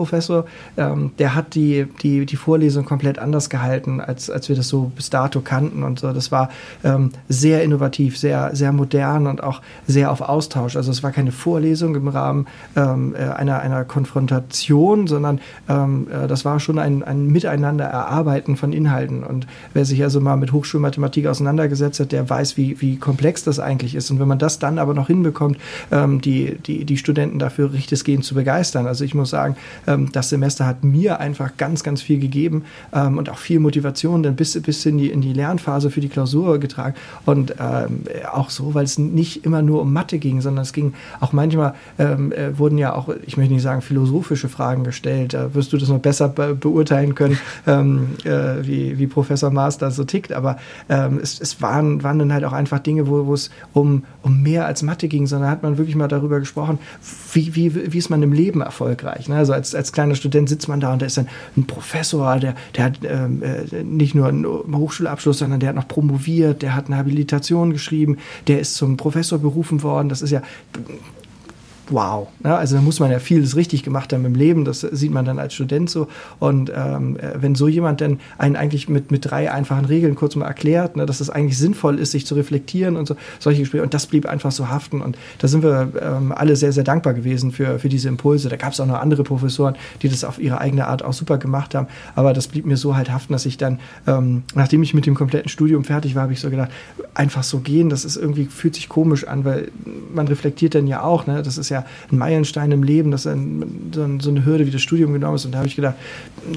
[0.77, 4.91] ähm, der hat die, die, die Vorlesung komplett anders gehalten, als, als wir das so
[4.95, 6.11] bis dato kannten und so.
[6.13, 6.49] Das war
[6.83, 10.75] ähm, sehr innovativ, sehr, sehr modern und auch sehr auf Austausch.
[10.75, 16.27] Also es war keine Vorlesung im Rahmen ähm, äh, einer, einer Konfrontation, sondern ähm, äh,
[16.27, 19.23] das war schon ein, ein Miteinander erarbeiten von Inhalten.
[19.23, 23.59] Und wer sich also mal mit Hochschulmathematik auseinandergesetzt hat, der weiß, wie, wie komplex das
[23.59, 24.11] eigentlich ist.
[24.11, 25.57] Und wenn man das dann aber noch hinbekommt,
[25.91, 28.87] ähm, die, die, die Studenten dafür richtiggehend zu begeistern.
[28.87, 29.55] Also ich muss sagen,
[30.11, 34.35] das Semester hat mir einfach ganz, ganz viel gegeben ähm, und auch viel Motivation dann
[34.35, 36.95] bis, bis in, die, in die Lernphase für die Klausur getragen.
[37.25, 40.93] Und ähm, auch so, weil es nicht immer nur um Mathe ging, sondern es ging
[41.19, 45.33] auch manchmal, ähm, äh, wurden ja auch, ich möchte nicht sagen, philosophische Fragen gestellt.
[45.33, 49.77] Da wirst du das noch besser be beurteilen können, ähm, äh, wie, wie Professor Maas
[49.77, 50.33] da so tickt.
[50.33, 50.57] Aber
[50.89, 54.41] ähm, es, es waren, waren dann halt auch einfach Dinge, wo, wo es um, um
[54.41, 56.79] mehr als Mathe ging, sondern hat man wirklich mal darüber gesprochen,
[57.33, 59.29] wie, wie, wie ist man im Leben erfolgreich.
[59.29, 59.35] Ne?
[59.35, 62.55] Also als, als kleiner Student sitzt man da und da ist dann ein Professor, der,
[62.75, 66.87] der hat ähm, äh, nicht nur einen Hochschulabschluss, sondern der hat noch promoviert, der hat
[66.87, 70.09] eine Habilitation geschrieben, der ist zum Professor berufen worden.
[70.09, 70.41] Das ist ja
[71.91, 72.27] wow.
[72.43, 75.25] Ja, also da muss man ja vieles richtig gemacht haben im Leben, das sieht man
[75.25, 76.07] dann als Student so.
[76.39, 80.45] Und ähm, wenn so jemand dann einen eigentlich mit, mit drei einfachen Regeln kurz mal
[80.45, 83.93] erklärt, ne, dass es eigentlich sinnvoll ist, sich zu reflektieren und so, solche Gespräche, und
[83.93, 85.01] das blieb einfach so haften.
[85.01, 88.49] Und da sind wir ähm, alle sehr, sehr dankbar gewesen für, für diese Impulse.
[88.49, 91.37] Da gab es auch noch andere Professoren, die das auf ihre eigene Art auch super
[91.37, 91.87] gemacht haben.
[92.15, 95.15] Aber das blieb mir so halt haften, dass ich dann, ähm, nachdem ich mit dem
[95.15, 96.71] kompletten Studium fertig war, habe ich so gedacht,
[97.13, 99.71] einfach so gehen, das ist irgendwie, fühlt sich komisch an, weil
[100.13, 101.41] man reflektiert dann ja auch, ne?
[101.43, 101.78] Das ist ja
[102.11, 105.45] ein Meilenstein im Leben, dass ein, so, eine Hürde wie das Studium genommen ist.
[105.45, 105.95] Und da habe ich gedacht,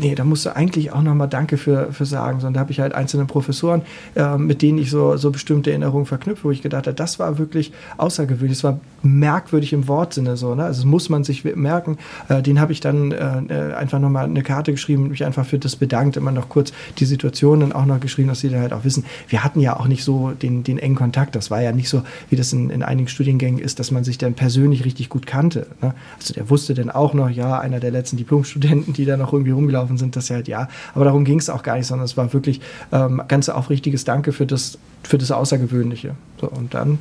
[0.01, 2.45] nee, da musst du eigentlich auch nochmal Danke für, für sagen.
[2.45, 3.83] Und da habe ich halt einzelne Professoren,
[4.15, 7.39] äh, mit denen ich so, so bestimmte Erinnerungen verknüpfe, wo ich gedacht habe, das war
[7.39, 8.59] wirklich außergewöhnlich.
[8.59, 10.55] Es war merkwürdig im Wortsinne so.
[10.55, 10.65] Ne?
[10.65, 11.99] Also muss man sich merken.
[12.29, 15.77] Äh, den habe ich dann äh, einfach nochmal eine Karte geschrieben, mich einfach für das
[15.77, 18.85] bedankt, immer noch kurz die Situation dann auch noch geschrieben, dass sie dann halt auch
[18.85, 21.35] wissen, wir hatten ja auch nicht so den, den engen Kontakt.
[21.35, 24.19] Das war ja nicht so, wie das in, in einigen Studiengängen ist, dass man sich
[24.19, 25.67] dann persönlich richtig gut kannte.
[25.83, 25.95] Ne?
[26.19, 29.51] Also der wusste dann auch noch, ja, einer der letzten Diplomstudenten, die da noch irgendwie
[29.51, 30.69] rumgelaufen sind, das ja halt ja.
[30.95, 34.33] Aber darum ging es auch gar nicht, sondern es war wirklich ähm, ganz aufrichtiges Danke
[34.33, 36.15] für das, für das Außergewöhnliche.
[36.41, 36.99] So, und dann.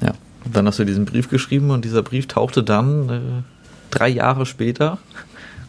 [0.00, 3.20] Ja, und dann hast du diesen Brief geschrieben und dieser Brief tauchte dann äh,
[3.90, 4.98] drei Jahre später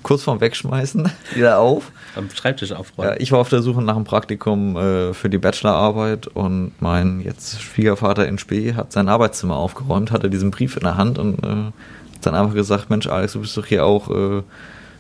[0.10, 1.92] kurz vorm Wegschmeißen wieder auf.
[2.16, 3.12] Am Schreibtisch aufräumen.
[3.12, 7.22] Ja, ich war auf der Suche nach einem Praktikum äh, für die Bachelorarbeit und mein
[7.22, 11.44] jetzt Schwiegervater in Spee hat sein Arbeitszimmer aufgeräumt, hatte diesen Brief in der Hand und
[11.44, 11.74] äh, hat
[12.24, 14.42] dann einfach gesagt, Mensch Alex, du bist doch hier auch äh,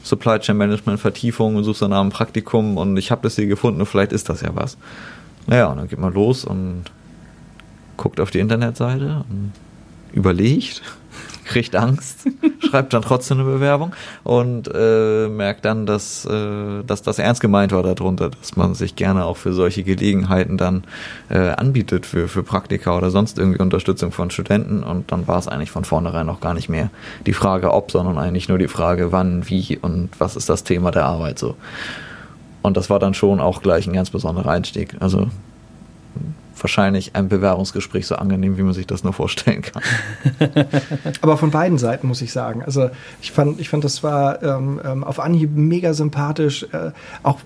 [0.04, 3.80] Supply Chain Management Vertiefung und suchst nach einem Praktikum und ich habe das hier gefunden
[3.82, 4.78] und vielleicht ist das ja was.
[5.48, 6.84] Naja, und dann geht man los und
[7.98, 9.54] guckt auf die Internetseite und
[10.14, 10.84] überlegt
[11.50, 12.28] kriegt Angst,
[12.60, 17.72] schreibt dann trotzdem eine Bewerbung und äh, merkt dann, dass, äh, dass das ernst gemeint
[17.72, 20.84] war darunter, dass man sich gerne auch für solche Gelegenheiten dann
[21.30, 25.48] äh, anbietet für, für Praktika oder sonst irgendwie Unterstützung von Studenten und dann war es
[25.48, 26.92] eigentlich von vornherein noch gar nicht mehr
[27.26, 30.92] die Frage ob, sondern eigentlich nur die Frage wann, wie und was ist das Thema
[30.92, 31.56] der Arbeit so.
[32.62, 34.96] Und das war dann schon auch gleich ein ganz besonderer Einstieg.
[35.00, 35.28] Also
[36.62, 39.82] wahrscheinlich ein Bewerbungsgespräch so angenehm, wie man sich das nur vorstellen kann.
[41.22, 42.64] Aber von beiden Seiten muss ich sagen.
[42.64, 42.90] Also
[43.22, 46.92] ich fand, ich fand das war ähm, ähm auf Anhieb mega sympathisch, äh,
[47.24, 47.40] auch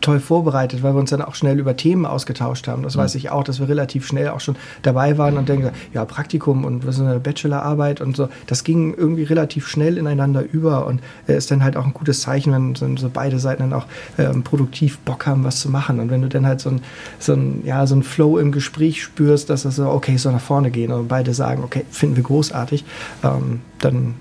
[0.00, 2.82] toll vorbereitet, weil wir uns dann auch schnell über Themen ausgetauscht haben.
[2.82, 3.00] Das mhm.
[3.00, 6.64] weiß ich auch, dass wir relativ schnell auch schon dabei waren und denken, ja, Praktikum
[6.64, 8.28] und was ist eine Bachelorarbeit und so.
[8.46, 12.20] Das ging irgendwie relativ schnell ineinander über und äh, ist dann halt auch ein gutes
[12.20, 13.86] Zeichen, wenn so, beide Seiten dann auch
[14.18, 16.00] ähm, produktiv Bock haben, was zu machen.
[16.00, 16.80] Und wenn du dann halt so ein,
[17.18, 20.40] so ein, ja, so ein Flow im Gespräch spürst, dass das so, okay, soll nach
[20.40, 22.84] vorne gehen und beide sagen, okay, finden wir großartig,
[23.22, 24.14] ähm, dann,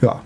[0.00, 0.22] ja,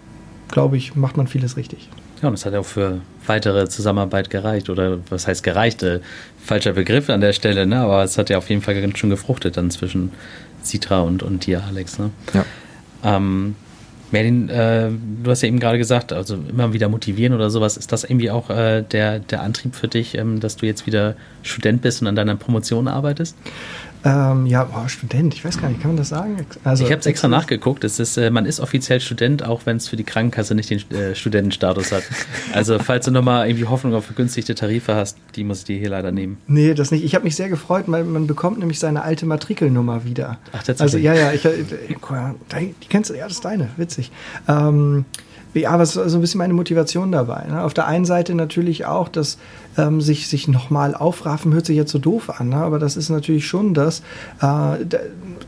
[0.48, 1.90] glaube ich, macht man vieles richtig.
[2.22, 4.70] Ja, und das hat auch für weitere Zusammenarbeit gereicht.
[4.70, 5.83] Oder was heißt gereicht?
[5.83, 6.00] Äh,
[6.42, 7.81] falscher Begriff an der Stelle, ne?
[7.81, 10.11] aber es hat ja auf jeden Fall ganz schön gefruchtet dann zwischen
[10.64, 11.98] Citra und, und dir, Alex.
[11.98, 12.11] Ne?
[12.33, 12.44] Ja.
[13.04, 13.54] Ähm,
[14.11, 14.90] Merlin, äh,
[15.23, 17.77] du hast ja eben gerade gesagt, also immer wieder motivieren oder sowas.
[17.77, 21.14] Ist das irgendwie auch äh, der, der Antrieb für dich, ähm, dass du jetzt wieder
[21.42, 23.37] Student bist und an deiner Promotion arbeitest?
[24.05, 26.47] Ähm, ja, boah, Student, ich weiß gar nicht, kann man das sagen?
[26.65, 27.85] Also, ich habe es extra nachgeguckt.
[27.85, 30.79] Es ist, äh, man ist offiziell Student, auch wenn es für die Krankenkasse nicht den
[30.91, 32.05] äh, Studentenstatus hat.
[32.53, 35.91] Also, falls du nochmal irgendwie Hoffnung auf vergünstigte Tarife hast, die muss ich dir hier
[35.91, 36.39] leider nehmen.
[36.47, 37.05] Nee, das nicht.
[37.05, 40.39] Ich habe mich sehr gefreut, weil man bekommt nämlich seine alte Matrikelnummer wieder.
[40.53, 40.81] Ach, tatsächlich?
[40.81, 44.11] Also, ja, ja, ich, äh, die kennst du, ja, das ist deine, witzig.
[44.47, 45.05] Ähm,
[45.55, 47.45] ja, ist so ein bisschen meine Motivation dabei.
[47.49, 47.63] Ne?
[47.63, 49.39] Auf der einen Seite natürlich auch, dass
[49.77, 52.57] ähm, sich, sich nochmal aufraffen, hört sich jetzt so doof an, ne?
[52.57, 54.03] aber das ist natürlich schon das,
[54.41, 54.85] äh,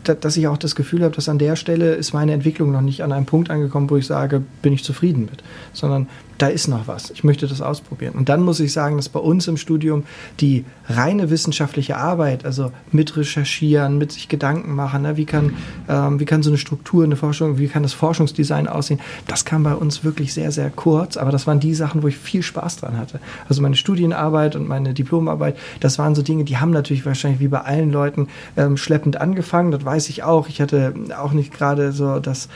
[0.02, 3.02] dass ich auch das Gefühl habe, dass an der Stelle ist meine Entwicklung noch nicht
[3.02, 6.08] an einem Punkt angekommen, wo ich sage, bin ich zufrieden mit, sondern
[6.40, 7.10] da ist noch was.
[7.10, 8.14] Ich möchte das ausprobieren.
[8.14, 10.04] Und dann muss ich sagen, dass bei uns im Studium
[10.40, 15.54] die reine wissenschaftliche Arbeit, also mit Recherchieren, mit sich Gedanken machen, ne, wie, kann,
[15.88, 19.62] ähm, wie kann so eine Struktur, eine Forschung, wie kann das Forschungsdesign aussehen, das kam
[19.64, 21.18] bei uns wirklich sehr, sehr kurz.
[21.18, 23.20] Aber das waren die Sachen, wo ich viel Spaß dran hatte.
[23.48, 27.48] Also meine Studienarbeit und meine Diplomarbeit, das waren so Dinge, die haben natürlich wahrscheinlich wie
[27.48, 29.72] bei allen Leuten ähm, schleppend angefangen.
[29.72, 30.48] Das weiß ich auch.
[30.48, 32.48] Ich hatte auch nicht gerade so das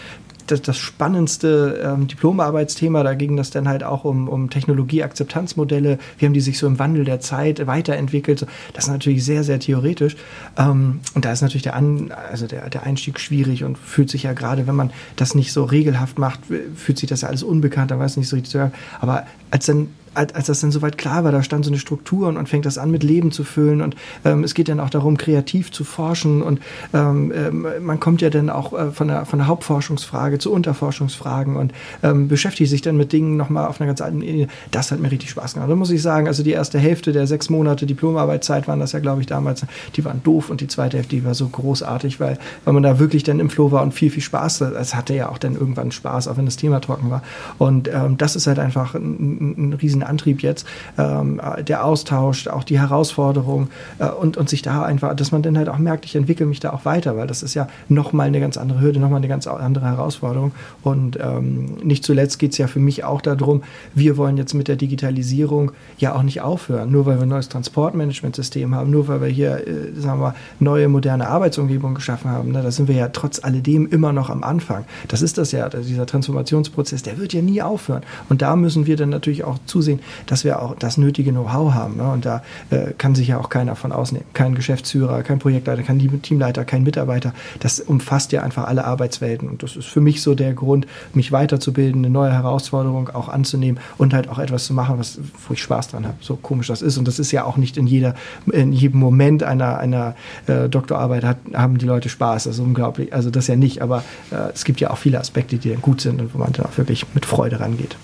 [0.47, 3.03] das, das spannendste ähm, Diplomarbeitsthema.
[3.03, 5.99] Da ging das dann halt auch um, um Technologieakzeptanzmodelle.
[6.19, 8.47] Wie haben die sich so im Wandel der Zeit weiterentwickelt?
[8.73, 10.17] Das ist natürlich sehr, sehr theoretisch.
[10.57, 14.25] Ähm, und da ist natürlich der, An also der, der Einstieg schwierig und fühlt sich
[14.25, 16.41] ja gerade, wenn man das nicht so regelhaft macht,
[16.77, 18.61] fühlt sich das ja alles unbekannt, da weiß nicht so richtig.
[19.01, 22.35] Aber als dann als das dann soweit klar war, da stand so eine Struktur und
[22.35, 25.17] man fängt das an mit Leben zu füllen und ähm, es geht dann auch darum,
[25.17, 26.61] kreativ zu forschen und
[26.93, 31.57] ähm, ähm, man kommt ja dann auch äh, von, der, von der Hauptforschungsfrage zu Unterforschungsfragen
[31.57, 31.73] und
[32.03, 34.49] ähm, beschäftigt sich dann mit Dingen nochmal auf einer ganz alten Ebene.
[34.71, 35.71] Das hat mir richtig Spaß gemacht.
[35.71, 39.01] Da muss ich sagen, also die erste Hälfte der sechs Monate Diplomarbeitszeit waren das ja,
[39.01, 39.65] glaube ich, damals,
[39.97, 42.99] die waren doof und die zweite Hälfte, die war so großartig, weil, weil man da
[42.99, 44.61] wirklich dann im Flow war und viel, viel Spaß.
[44.63, 47.23] Es hatte ja auch dann irgendwann Spaß, auch wenn das Thema trocken war.
[47.59, 50.67] Und ähm, das ist halt einfach ein, ein riesen Antrieb jetzt,
[50.99, 55.59] ähm, der Austausch, auch die Herausforderung äh, und, und sich da einfach, dass man dann
[55.59, 58.41] halt auch merkt, ich entwickle mich da auch weiter, weil das ist ja nochmal eine
[58.41, 60.53] ganz andere Hürde, nochmal eine ganz andere Herausforderung.
[60.83, 63.63] Und ähm, nicht zuletzt geht es ja für mich auch darum,
[63.95, 67.49] wir wollen jetzt mit der Digitalisierung ja auch nicht aufhören, nur weil wir ein neues
[67.49, 72.53] Transportmanagementsystem haben, nur weil wir hier, äh, sagen wir, neue moderne Arbeitsumgebungen geschaffen haben.
[72.53, 74.85] Ne, da sind wir ja trotz alledem immer noch am Anfang.
[75.09, 78.03] Das ist das ja, dieser Transformationsprozess, der wird ja nie aufhören.
[78.29, 81.75] Und da müssen wir dann natürlich auch zusehen, sehen, dass wir auch das nötige Know-how
[81.75, 81.97] haben.
[81.97, 82.11] Ne?
[82.11, 84.27] Und da äh, kann sich ja auch keiner von ausnehmen.
[84.33, 87.33] Kein Geschäftsführer, kein Projektleiter, kein Teamleiter, kein Mitarbeiter.
[87.61, 89.49] Das umfasst ja einfach alle Arbeitswelten.
[89.49, 93.81] Und das ist für mich so der Grund, mich weiterzubilden, eine neue Herausforderung auch anzunehmen
[93.99, 96.17] und halt auch etwas zu machen, was, wo ich Spaß dran habe.
[96.21, 96.99] So komisch das ist.
[96.99, 98.15] Und das ist ja auch nicht in jeder,
[98.51, 100.15] in jedem Moment einer, einer
[100.47, 102.45] äh, Doktorarbeit hat, haben die Leute Spaß.
[102.45, 103.13] Das ist unglaublich.
[103.13, 106.01] Also das ja nicht, aber äh, es gibt ja auch viele Aspekte, die dann gut
[106.01, 107.97] sind und wo man dann auch wirklich mit Freude rangeht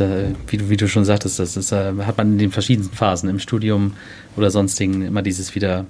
[0.00, 2.94] da, wie, du, wie du schon sagtest, das ist, äh, hat man in den verschiedensten
[2.94, 3.94] Phasen im Studium
[4.36, 5.86] oder sonstigen immer dieses wieder,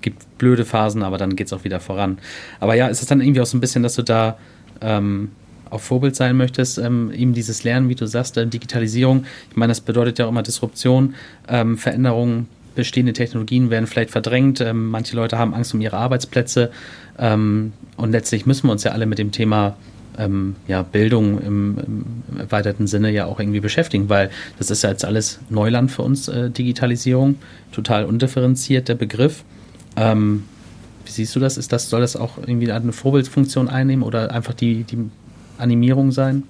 [0.00, 2.18] gibt blöde Phasen, aber dann geht es auch wieder voran.
[2.60, 4.36] Aber ja, ist es dann irgendwie auch so ein bisschen, dass du da
[4.80, 5.30] ähm,
[5.70, 9.24] auch Vorbild sein möchtest, ähm, eben dieses Lernen, wie du sagst, äh, Digitalisierung.
[9.50, 11.14] Ich meine, das bedeutet ja auch immer Disruption,
[11.48, 16.70] ähm, Veränderungen, bestehende Technologien werden vielleicht verdrängt, ähm, manche Leute haben Angst um ihre Arbeitsplätze
[17.18, 19.76] ähm, und letztlich müssen wir uns ja alle mit dem Thema
[20.18, 24.90] ähm, ja, Bildung im, im, erweiterten Sinne ja auch irgendwie beschäftigen, weil das ist ja
[24.90, 27.36] jetzt alles Neuland für uns, äh, Digitalisierung,
[27.72, 29.44] total undifferenziert der Begriff.
[29.96, 30.44] Ähm,
[31.04, 31.56] wie siehst du das?
[31.56, 34.98] Ist das, soll das auch irgendwie eine Vorbildfunktion einnehmen oder einfach die, die
[35.58, 36.44] Animierung sein?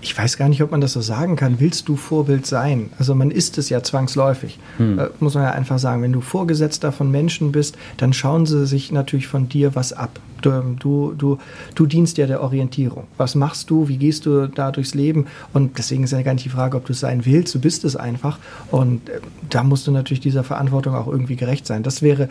[0.00, 1.60] Ich weiß gar nicht, ob man das so sagen kann.
[1.60, 2.90] Willst du Vorbild sein?
[2.98, 4.58] Also man ist es ja zwangsläufig.
[4.78, 4.98] Hm.
[4.98, 6.02] Äh, muss man ja einfach sagen.
[6.02, 10.18] Wenn du Vorgesetzter von Menschen bist, dann schauen sie sich natürlich von dir was ab.
[10.42, 11.38] Du, du,
[11.74, 13.06] du dienst ja der Orientierung.
[13.16, 13.88] Was machst du?
[13.88, 15.26] Wie gehst du da durchs Leben?
[15.52, 17.54] Und deswegen ist ja gar nicht die Frage, ob du es sein willst.
[17.54, 18.38] Du bist es einfach.
[18.70, 19.20] Und äh,
[19.50, 21.82] da musst du natürlich dieser Verantwortung auch irgendwie gerecht sein.
[21.82, 22.28] Das wäre,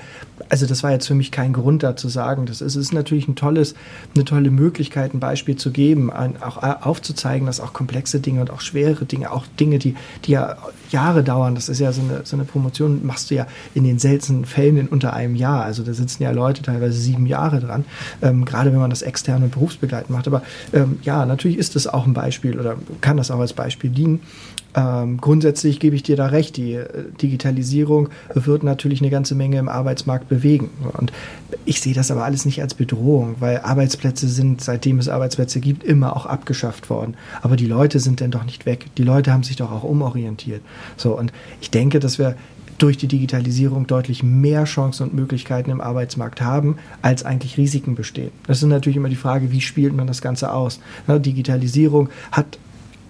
[0.50, 2.46] also das war jetzt für mich kein Grund da zu sagen.
[2.46, 3.76] Das ist, ist natürlich ein tolles,
[4.16, 8.52] eine tolle Möglichkeit, ein Beispiel zu geben, auch äh, aufzuzeigen, dass auch komplexe Dinge und
[8.52, 10.58] auch schwere Dinge, auch Dinge, die, die ja
[10.90, 14.00] Jahre dauern, das ist ja so eine, so eine Promotion, machst du ja in den
[14.00, 15.64] seltenen Fällen in unter einem Jahr.
[15.64, 17.86] Also da sitzen ja Leute teilweise sieben Jahre dran
[18.22, 20.28] ähm, gerade wenn man das externe und berufsbegleitend macht.
[20.28, 20.42] Aber
[20.74, 24.22] ähm, ja, natürlich ist das auch ein Beispiel oder kann das auch als Beispiel dienen.
[24.78, 26.88] Ähm, grundsätzlich gebe ich dir da recht, die äh,
[27.20, 30.70] Digitalisierung wird natürlich eine ganze Menge im Arbeitsmarkt bewegen.
[30.94, 31.12] Und
[31.66, 35.84] ich sehe das aber alles nicht als Bedrohung, weil Arbeitsplätze sind, seitdem es Arbeitsplätze gibt,
[35.84, 37.16] immer auch abgeschafft worden.
[37.42, 38.86] Aber die Leute sind denn doch nicht weg.
[38.98, 40.62] Die Leute haben sich doch auch umorientiert.
[40.96, 42.36] So, und ich denke, dass wir
[42.78, 48.32] durch die Digitalisierung deutlich mehr Chancen und Möglichkeiten im Arbeitsmarkt haben, als eigentlich Risiken bestehen.
[48.46, 50.80] Das ist natürlich immer die Frage, wie spielt man das Ganze aus?
[51.08, 52.60] Digitalisierung hat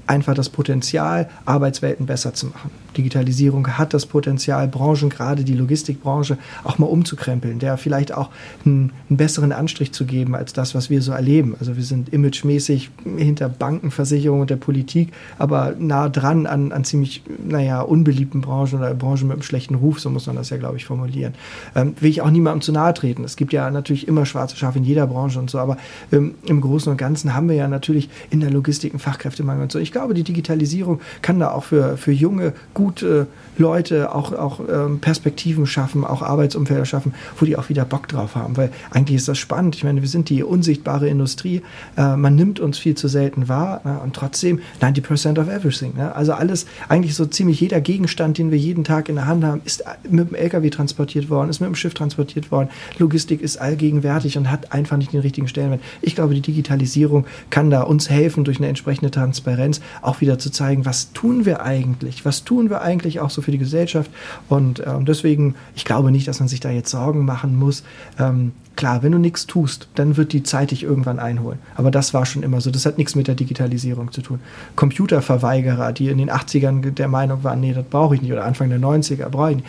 [0.08, 2.72] einfach das Potenzial, Arbeitswelten besser zu machen.
[2.98, 8.30] Digitalisierung hat das Potenzial, Branchen, gerade die Logistikbranche, auch mal umzukrempeln, der vielleicht auch
[8.66, 11.56] einen, einen, besseren Anstrich zu geben als das, was wir so erleben.
[11.60, 17.24] Also wir sind imagemäßig hinter Bankenversicherung und der Politik, aber nah dran an, an ziemlich,
[17.46, 20.78] naja, unbeliebten Branchen oder Branchen mit einem schlechten Ruf, so muss man das ja, glaube
[20.78, 21.34] ich, formulieren.
[21.76, 23.24] Ähm, will ich auch niemandem zu nahe treten.
[23.24, 25.78] Es gibt ja natürlich immer schwarze Schafe in jeder Branche und so, aber
[26.12, 29.72] ähm, im Großen und Ganzen haben wir ja natürlich in der Logistik einen Fachkräftemangel und
[29.72, 29.80] so.
[29.80, 34.32] Ich glaube, die Digitalisierung kann da auch für, für junge, gute gute äh, Leute auch,
[34.32, 38.58] auch ähm, Perspektiven schaffen, auch Arbeitsumfelder schaffen, wo die auch wieder Bock drauf haben.
[38.58, 39.76] Weil eigentlich ist das spannend.
[39.76, 41.62] Ich meine, wir sind die unsichtbare Industrie.
[41.98, 44.00] Äh, man nimmt uns viel zu selten wahr ne?
[44.04, 45.96] und trotzdem 90% of everything.
[45.96, 46.16] Ne?
[46.16, 49.62] Also alles, eigentlich so ziemlich jeder Gegenstand, den wir jeden Tag in der Hand haben,
[49.66, 52.70] ist mit dem LKW transportiert worden, ist mit dem Schiff transportiert worden.
[52.98, 55.82] Logistik ist allgegenwärtig und hat einfach nicht den richtigen Stellenwert.
[56.02, 60.52] Ich glaube, die Digitalisierung kann da uns helfen, durch eine entsprechende Transparenz auch wieder zu
[60.52, 62.26] zeigen, was tun wir eigentlich?
[62.26, 64.12] Was tun wir eigentlich auch so für die Gesellschaft?
[64.50, 67.84] Und ähm, deswegen, ich glaube nicht, dass man sich da jetzt Sorgen machen muss.
[68.20, 71.60] Ähm, klar, wenn du nichts tust, dann wird die Zeit dich irgendwann einholen.
[71.76, 72.72] Aber das war schon immer so.
[72.72, 74.42] Das hat nichts mit der Digitalisierung zu tun.
[74.76, 78.70] Computerverweigerer, die in den 80ern der Meinung waren, nee, das brauche ich nicht, oder Anfang
[78.70, 79.68] der 90er brauche ich nicht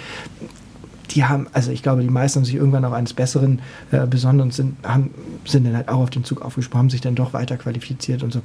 [1.10, 3.60] die haben, also ich glaube, die meisten haben sich irgendwann auch eines Besseren
[3.90, 5.10] äh, besonnen und sind, haben,
[5.46, 8.30] sind dann halt auch auf den Zug aufgesprungen, haben sich dann doch weiter qualifiziert und
[8.30, 8.42] so.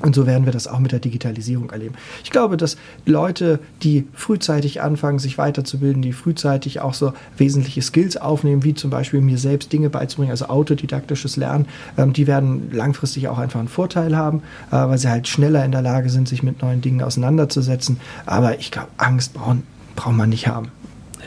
[0.00, 1.94] Und so werden wir das auch mit der Digitalisierung erleben.
[2.22, 8.16] Ich glaube, dass Leute, die frühzeitig anfangen, sich weiterzubilden, die frühzeitig auch so wesentliche Skills
[8.16, 13.28] aufnehmen, wie zum Beispiel mir selbst Dinge beizubringen, also autodidaktisches Lernen, ähm, die werden langfristig
[13.28, 16.42] auch einfach einen Vorteil haben, äh, weil sie halt schneller in der Lage sind, sich
[16.42, 17.98] mit neuen Dingen auseinanderzusetzen.
[18.24, 19.58] Aber ich glaube, Angst braucht
[19.96, 20.70] braucht man nicht haben.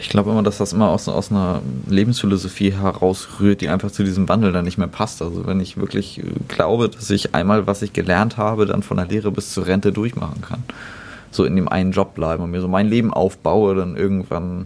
[0.02, 4.28] Ich glaube immer, dass das immer aus, aus einer Lebensphilosophie herausrührt, die einfach zu diesem
[4.28, 5.22] Wandel dann nicht mehr passt.
[5.22, 8.98] Also wenn ich wirklich äh, glaube, dass ich einmal, was ich gelernt habe, dann von
[8.98, 10.64] der Lehre bis zur Rente durchmachen kann.
[11.30, 14.66] So in dem einen Job bleiben und mir so mein Leben aufbaue, dann irgendwann?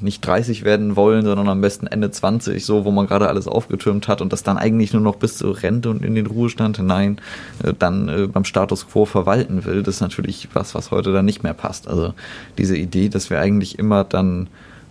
[0.00, 4.08] Nicht 30 werden wollen, sondern am besten Ende 20, so wo man gerade alles aufgetürmt
[4.08, 7.18] hat und das dann eigentlich nur noch bis zur Rente und in den Ruhestand hinein
[7.62, 11.24] äh, dann äh, beim Status quo verwalten will, das ist natürlich was, was heute dann
[11.24, 11.88] nicht mehr passt.
[11.88, 12.14] Also
[12.58, 14.48] diese Idee, dass wir eigentlich immer dann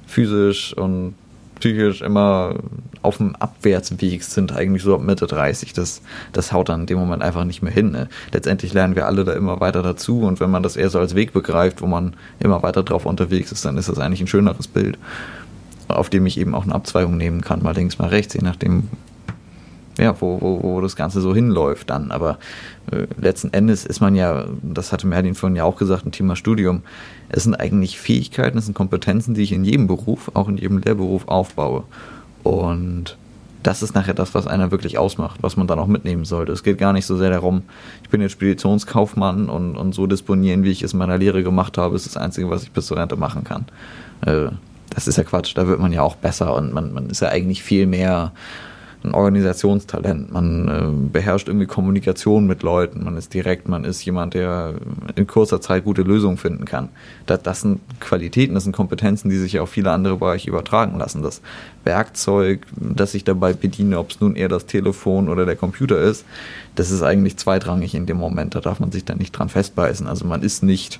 [0.08, 1.16] physisch und
[1.60, 2.56] psychisch immer
[3.02, 5.74] auf dem Abwärtsweg sind, eigentlich so ab Mitte 30.
[5.74, 6.02] Das,
[6.34, 7.92] das haut dann in dem Moment einfach nicht mehr hin.
[7.92, 8.10] Ne?
[8.32, 11.16] Letztendlich lernen wir alle da immer weiter dazu und wenn man das eher so als
[11.16, 14.68] Weg begreift, wo man immer weiter drauf unterwegs ist, dann ist das eigentlich ein schöneres
[14.68, 14.98] Bild,
[15.88, 18.90] auf dem ich eben auch eine Abzweigung nehmen kann, mal links, mal rechts, je nachdem,
[20.00, 22.12] ja, wo, wo, wo das Ganze so hinläuft dann.
[22.12, 22.40] Aber
[22.92, 26.36] äh, letzten Endes ist man ja, das hatte Merlin vorhin ja auch gesagt, ein Thema
[26.36, 26.84] Studium.
[27.30, 30.80] Es sind eigentlich Fähigkeiten, es sind Kompetenzen, die ich in jedem Beruf, auch in jedem
[30.80, 31.84] Lehrberuf aufbaue.
[32.44, 33.18] Und
[33.64, 36.52] das ist nachher das, was einer wirklich ausmacht, was man dann auch mitnehmen sollte.
[36.52, 37.64] Es geht gar nicht so sehr darum,
[38.04, 41.78] ich bin jetzt Speditionskaufmann und, und so disponieren, wie ich es in meiner Lehre gemacht
[41.78, 43.66] habe, ist das Einzige, was ich bis zur Rente machen kann.
[44.26, 44.52] Äh,
[44.90, 47.30] das ist ja Quatsch, da wird man ja auch besser und man, man ist ja
[47.30, 48.32] eigentlich viel mehr
[49.04, 50.32] ein Organisationstalent.
[50.32, 53.04] Man äh, beherrscht irgendwie Kommunikation mit Leuten.
[53.06, 54.74] Man ist direkt, man ist jemand, der
[55.16, 56.90] in kurzer Zeit gute Lösungen finden kann.
[57.26, 61.24] Das, das sind Qualitäten, das sind Kompetenzen, die sich auf viele andere Bereiche übertragen lassen.
[61.24, 61.42] Das
[61.86, 66.26] Werkzeug, das ich dabei bediene, ob es nun eher das Telefon oder der Computer ist,
[66.76, 68.54] das ist eigentlich zweitrangig in dem Moment.
[68.54, 70.08] Da darf man sich dann nicht dran festbeißen.
[70.08, 71.00] Also man ist nicht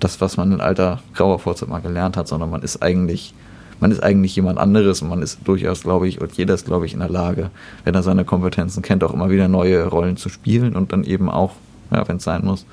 [0.00, 3.34] das, was man in alter grauer Vorzeit mal gelernt hat, sondern man ist eigentlich
[3.80, 6.86] man ist eigentlich jemand anderes und man ist durchaus, glaube ich, und jeder ist, glaube
[6.86, 7.50] ich, in der Lage,
[7.84, 11.30] wenn er seine Kompetenzen kennt, auch immer wieder neue Rollen zu spielen und dann eben
[11.30, 11.52] auch,
[11.90, 12.66] ja, wenn es sein muss,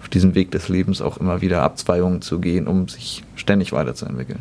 [0.00, 4.40] auf diesem Weg des Lebens auch immer wieder Abzweigungen zu gehen, um sich ständig weiterzuentwickeln.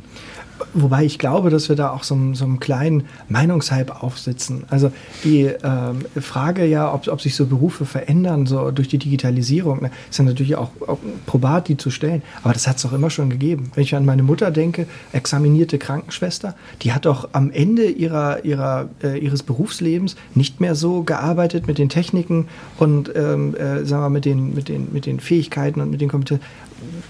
[0.74, 4.66] Wobei ich glaube, dass wir da auch so, so einen kleinen Meinungshype aufsitzen.
[4.70, 4.92] Also
[5.24, 9.92] die ähm, Frage ja, ob, ob sich so Berufe verändern, so durch die Digitalisierung, ne,
[10.10, 12.22] ist ja natürlich auch, auch probat, die zu stellen.
[12.44, 13.72] Aber das hat es doch immer schon gegeben.
[13.74, 18.90] Wenn ich an meine Mutter denke, examinierte Krankenschwester, die hat doch am Ende ihrer, ihrer,
[19.02, 24.10] äh, ihres Berufslebens nicht mehr so gearbeitet mit den Techniken und ähm, äh, sagen wir,
[24.10, 26.44] mit, den, mit, den, mit den Fähigkeiten und mit den Kompetenzen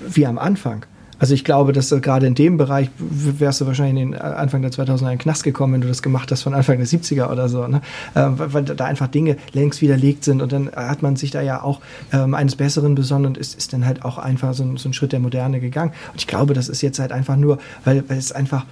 [0.07, 0.85] wie am Anfang.
[1.19, 4.71] Also ich glaube, dass gerade in dem Bereich wärst du wahrscheinlich in den Anfang der
[4.71, 7.67] 2000er in Knast gekommen, wenn du das gemacht hast von Anfang der 70er oder so,
[7.67, 7.81] ne?
[8.15, 11.61] Ähm, weil da einfach Dinge längst widerlegt sind und dann hat man sich da ja
[11.61, 11.81] auch
[12.13, 14.93] ähm, eines Besseren besonnen und ist, ist dann halt auch einfach so ein, so ein
[14.93, 15.91] Schritt der Moderne gegangen.
[16.11, 18.65] Und ich glaube, das ist jetzt halt einfach nur, weil, weil es einfach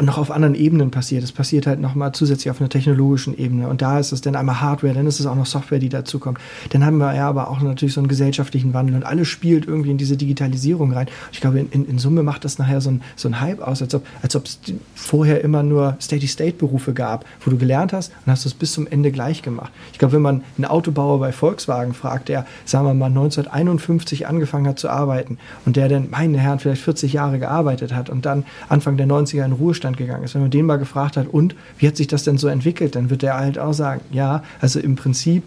[0.00, 1.24] noch auf anderen Ebenen passiert.
[1.24, 3.68] Es passiert halt nochmal zusätzlich auf einer technologischen Ebene.
[3.68, 6.38] Und da ist es dann einmal Hardware, dann ist es auch noch Software, die dazukommt.
[6.70, 9.90] Dann haben wir ja aber auch natürlich so einen gesellschaftlichen Wandel und alles spielt irgendwie
[9.90, 11.06] in diese Digitalisierung rein.
[11.32, 13.80] Ich glaube, in, in, in Summe macht das nachher so ein, so ein Hype aus,
[13.80, 14.58] als ob als es
[14.94, 19.12] vorher immer nur Steady-State-Berufe gab, wo du gelernt hast und hast es bis zum Ende
[19.12, 19.72] gleich gemacht.
[19.92, 24.66] Ich glaube, wenn man einen Autobauer bei Volkswagen fragt, der, sagen wir mal, 1951 angefangen
[24.66, 28.44] hat zu arbeiten und der dann, meine Herren, vielleicht 40 Jahre gearbeitet hat und dann
[28.68, 31.86] Anfang der 90er in Ruhestand gegangen ist, wenn man den mal gefragt hat, und wie
[31.86, 34.96] hat sich das denn so entwickelt, dann wird der halt auch sagen, ja, also im
[34.96, 35.44] Prinzip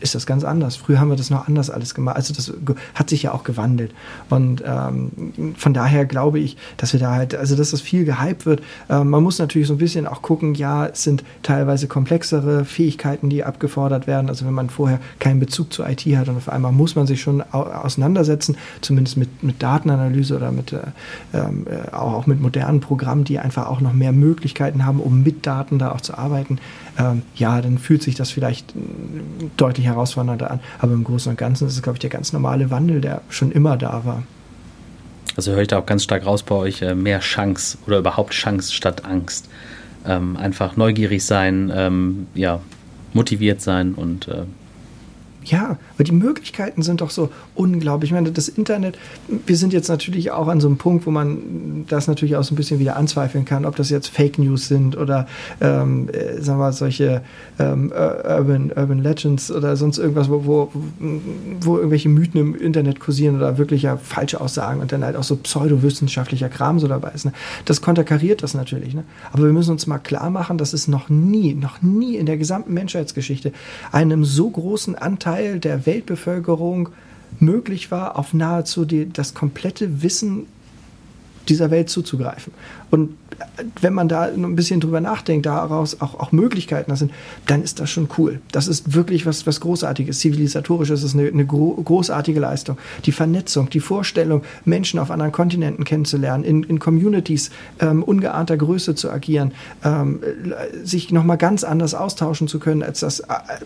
[0.00, 0.76] ist das ganz anders.
[0.76, 2.16] Früher haben wir das noch anders alles gemacht.
[2.16, 2.52] Also das
[2.94, 3.92] hat sich ja auch gewandelt.
[4.28, 8.44] Und ähm, von daher glaube ich, dass wir da halt, also dass das viel gehypt
[8.44, 8.62] wird.
[8.90, 13.30] Ähm, man muss natürlich so ein bisschen auch gucken, ja, es sind teilweise komplexere Fähigkeiten,
[13.30, 14.28] die abgefordert werden.
[14.28, 17.22] Also wenn man vorher keinen Bezug zur IT hat und auf einmal muss man sich
[17.22, 20.80] schon auseinandersetzen, zumindest mit, mit Datenanalyse oder mit, äh,
[21.32, 25.46] ähm, äh, auch mit modernen Programmen, die einfach auch noch mehr Möglichkeiten haben, um mit
[25.46, 26.58] Daten da auch zu arbeiten.
[26.98, 28.74] Ähm, ja, dann fühlt sich das vielleicht
[29.62, 30.60] deutlich herausfordernder an.
[30.80, 33.52] Aber im Großen und Ganzen ist es, glaube ich, der ganz normale Wandel, der schon
[33.52, 34.22] immer da war.
[35.36, 38.32] Also höre ich da auch ganz stark raus bei euch, äh, mehr Chance oder überhaupt
[38.32, 39.48] Chance statt Angst.
[40.04, 42.60] Ähm, einfach neugierig sein, ähm, ja,
[43.12, 44.42] motiviert sein und äh,
[45.44, 48.10] ja, aber die Möglichkeiten sind doch so unglaublich.
[48.10, 48.98] Ich meine, das Internet,
[49.46, 52.54] wir sind jetzt natürlich auch an so einem Punkt, wo man das natürlich auch so
[52.54, 55.26] ein bisschen wieder anzweifeln kann, ob das jetzt Fake News sind oder,
[55.60, 57.22] ähm, äh, sagen wir mal, solche
[57.58, 60.72] ähm, Urban, Urban Legends oder sonst irgendwas, wo, wo,
[61.60, 65.22] wo irgendwelche Mythen im Internet kursieren oder wirklich ja falsche Aussagen und dann halt auch
[65.22, 67.24] so pseudowissenschaftlicher Kram so dabei ist.
[67.24, 67.32] Ne?
[67.64, 68.94] Das konterkariert das natürlich.
[68.94, 69.04] Ne?
[69.32, 72.36] Aber wir müssen uns mal klar machen, dass es noch nie, noch nie in der
[72.36, 73.52] gesamten Menschheitsgeschichte
[73.90, 76.90] einem so großen Anteil Teil der Weltbevölkerung
[77.40, 80.46] möglich war, auf nahezu die, das komplette Wissen
[81.48, 82.52] dieser Welt zuzugreifen.
[82.92, 83.16] Und
[83.80, 87.10] wenn man da ein bisschen drüber nachdenkt, daraus auch, auch Möglichkeiten sind,
[87.46, 88.42] dann ist das schon cool.
[88.52, 90.18] Das ist wirklich was, was Großartiges.
[90.18, 92.76] Zivilisatorisch ist es eine, eine großartige Leistung.
[93.06, 98.94] Die Vernetzung, die Vorstellung, Menschen auf anderen Kontinenten kennenzulernen, in, in Communities ähm, ungeahnter Größe
[98.94, 100.20] zu agieren, ähm,
[100.84, 103.24] sich nochmal ganz anders austauschen zu können, als das äh,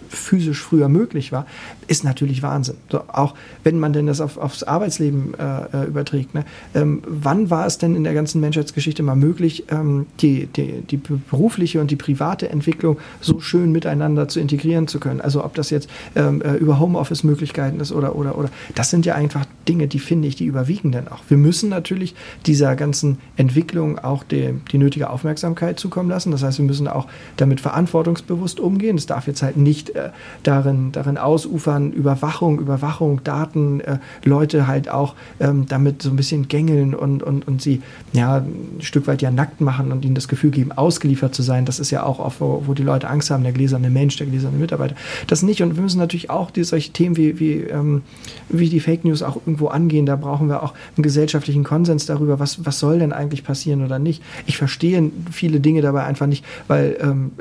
[0.09, 1.47] physisch früher möglich war,
[1.89, 2.77] ist natürlich Wahnsinn.
[2.93, 6.33] So, auch wenn man denn das auf, aufs Arbeitsleben äh, äh überträgt.
[6.35, 6.45] Ne?
[6.77, 10.97] Ähm, wann war es denn in der ganzen Menschheitsgeschichte mal möglich, ähm, die, die, die
[10.97, 15.21] berufliche und die private Entwicklung so schön miteinander zu integrieren zu können.
[15.21, 18.51] Also ob das jetzt ähm, äh, über Homeoffice-Möglichkeiten ist oder, oder, oder.
[18.75, 21.23] Das sind ja einfach Dinge, die finde ich, die überwiegen dann auch.
[21.29, 22.14] Wir müssen natürlich
[22.47, 26.31] dieser ganzen Entwicklung auch die, die nötige Aufmerksamkeit zukommen lassen.
[26.31, 27.07] Das heißt, wir müssen auch
[27.37, 28.97] damit verantwortungsbewusst umgehen.
[28.97, 30.11] Es darf jetzt halt nicht äh,
[30.43, 36.49] darin, darin ausufern, Überwachung, Überwachung, Daten, äh, Leute halt auch ähm, damit so ein bisschen
[36.49, 40.15] gängeln und, und, und sie ja, ein Stück weit ja nackt nackt machen und ihnen
[40.15, 41.65] das Gefühl geben, ausgeliefert zu sein.
[41.65, 44.27] Das ist ja auch oft, wo, wo die Leute Angst haben, der gläserne Mensch, der
[44.27, 44.95] gläserne Mitarbeiter.
[45.27, 45.63] Das nicht.
[45.63, 48.03] Und wir müssen natürlich auch die, solche Themen wie, wie, ähm,
[48.49, 50.07] wie die Fake News auch irgendwo angehen.
[50.07, 53.99] Da brauchen wir auch einen gesellschaftlichen Konsens darüber, was, was soll denn eigentlich passieren oder
[53.99, 54.23] nicht.
[54.47, 57.33] Ich verstehe viele Dinge dabei einfach nicht, weil ähm,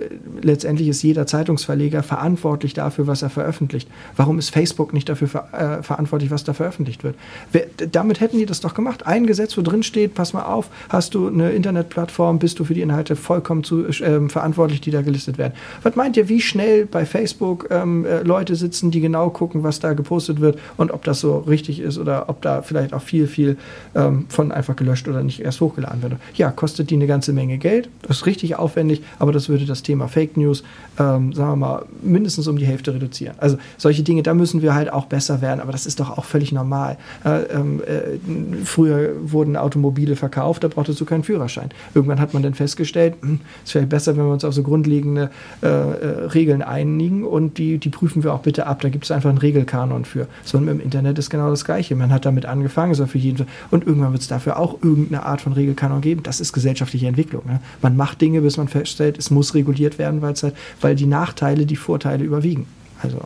[0.41, 3.89] letztendlich ist jeder Zeitungsverleger verantwortlich dafür, was er veröffentlicht.
[4.15, 7.15] Warum ist Facebook nicht dafür ver äh, verantwortlich, was da veröffentlicht wird?
[7.51, 9.07] Wer, damit hätten die das doch gemacht.
[9.07, 12.63] Ein Gesetz, wo drin steht, pass mal auf, hast du eine Internetplattform, Plattform bist du
[12.63, 15.53] für die Inhalte vollkommen zu, äh, verantwortlich, die da gelistet werden.
[15.83, 19.79] Was meint ihr, wie schnell bei Facebook ähm, äh, Leute sitzen, die genau gucken, was
[19.79, 23.27] da gepostet wird und ob das so richtig ist oder ob da vielleicht auch viel,
[23.27, 23.57] viel
[23.95, 26.13] ähm, von einfach gelöscht oder nicht erst hochgeladen wird?
[26.35, 27.89] Ja, kostet die eine ganze Menge Geld.
[28.03, 30.63] Das ist richtig aufwendig, aber das würde das Thema Fake News,
[30.99, 33.35] ähm, sagen wir mal, mindestens um die Hälfte reduzieren.
[33.39, 36.25] Also solche Dinge, da müssen wir halt auch besser werden, aber das ist doch auch
[36.25, 36.97] völlig normal.
[37.25, 38.19] Äh, äh,
[38.63, 41.69] früher wurden Automobile verkauft, da brauchtest du keinen Führerschein.
[41.93, 45.29] Irgendwann hat man dann festgestellt, hm, es wäre besser, wenn wir uns auf so grundlegende
[45.61, 48.81] äh, äh, Regeln einigen und die, die prüfen wir auch bitte ab.
[48.81, 50.27] Da gibt es einfach einen Regelkanon für.
[50.43, 51.95] Sondern im Internet ist genau das Gleiche.
[51.95, 53.47] Man hat damit angefangen, so für jeden.
[53.69, 56.23] Und irgendwann wird es dafür auch irgendeine Art von Regelkanon geben.
[56.23, 57.43] Das ist gesellschaftliche Entwicklung.
[57.45, 57.59] Ne?
[57.81, 61.75] Man macht Dinge, bis man feststellt, es muss reguliert werden, halt, weil die Nachteile die
[61.75, 62.67] Vorteile überwiegen.
[63.01, 63.19] Also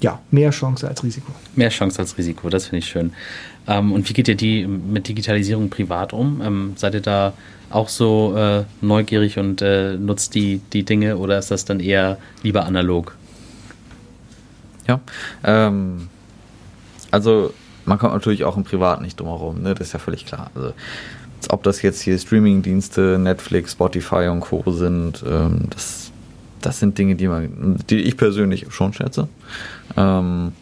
[0.00, 1.32] ja, mehr Chance als Risiko.
[1.54, 3.12] Mehr Chance als Risiko, das finde ich schön.
[3.66, 6.40] Ähm, und wie geht ihr die mit Digitalisierung privat um?
[6.42, 7.32] Ähm, seid ihr da
[7.70, 12.18] auch so äh, neugierig und äh, nutzt die, die Dinge oder ist das dann eher
[12.42, 13.16] lieber analog?
[14.86, 15.00] Ja,
[15.44, 16.08] ähm,
[17.10, 17.54] also
[17.84, 19.74] man kommt natürlich auch im Privat nicht drum herum, ne?
[19.74, 20.50] das ist ja völlig klar.
[20.54, 20.72] Also,
[21.48, 24.62] ob das jetzt hier Streaming-Dienste, Netflix, Spotify und Co.
[24.70, 26.12] sind, ähm, das,
[26.60, 29.28] das sind Dinge, die, man, die ich persönlich schon schätze.
[29.96, 30.52] Ähm,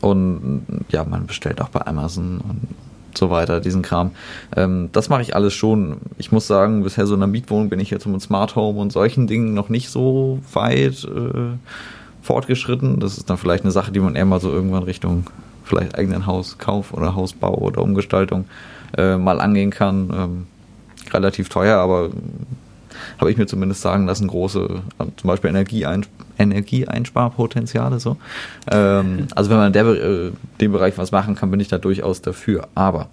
[0.00, 2.68] und ja, man bestellt auch bei Amazon und
[3.16, 4.12] so weiter, diesen Kram.
[4.56, 5.98] Ähm, das mache ich alles schon.
[6.18, 8.92] Ich muss sagen, bisher so in einer Mietwohnung bin ich jetzt mit Smart Home und
[8.92, 11.56] solchen Dingen noch nicht so weit äh,
[12.22, 13.00] fortgeschritten.
[13.00, 15.26] Das ist dann vielleicht eine Sache, die man eher mal so irgendwann Richtung
[15.64, 18.44] vielleicht eigenen Hauskauf oder Hausbau oder Umgestaltung
[18.96, 20.10] äh, mal angehen kann.
[20.12, 20.46] Ähm,
[21.12, 22.10] relativ teuer, aber
[23.18, 26.06] habe ich mir zumindest sagen lassen, große, äh, zum Beispiel Energieein
[26.40, 28.00] Energieeinsparpotenziale.
[28.00, 28.16] So.
[28.70, 30.30] Ähm, also wenn man in der, äh,
[30.60, 32.68] dem Bereich was machen kann, bin ich da durchaus dafür.
[32.74, 33.08] Aber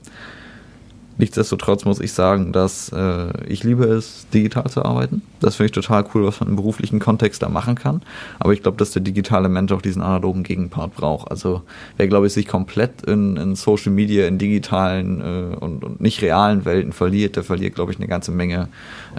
[1.19, 5.23] Nichtsdestotrotz muss ich sagen, dass äh, ich liebe es, digital zu arbeiten.
[5.39, 8.03] Das finde ich total cool, was man im beruflichen Kontext da machen kann.
[8.37, 11.31] Aber ich glaube, dass der digitale Mensch auch diesen analogen Gegenpart braucht.
[11.31, 11.63] Also
[11.97, 16.21] wer, glaube ich, sich komplett in, in Social Media, in digitalen äh, und, und, nicht
[16.21, 18.67] realen Welten verliert, der verliert, glaube ich, eine ganze Menge,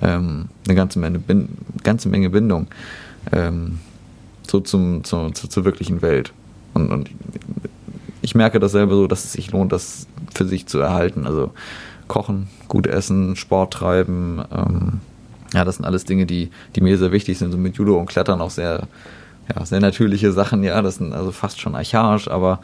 [0.01, 1.49] ähm, eine ganze Menge, Bin
[1.83, 2.69] ganze Menge Bindung
[3.33, 3.81] ähm,
[4.51, 6.32] so zum, zu, zu, zur wirklichen Welt.
[6.74, 7.11] Und, und
[8.22, 11.26] ich merke dasselbe so, dass es sich lohnt, das für sich zu erhalten.
[11.26, 11.53] Also
[12.09, 14.42] Kochen, gut essen, Sport treiben.
[14.53, 15.01] Ähm,
[15.55, 17.53] ja, das sind alles Dinge, die, die mir sehr wichtig sind.
[17.53, 18.86] So mit Judo und Klettern auch sehr,
[19.55, 20.62] ja, sehr natürliche Sachen.
[20.64, 22.61] Ja, das sind also fast schon archaisch, aber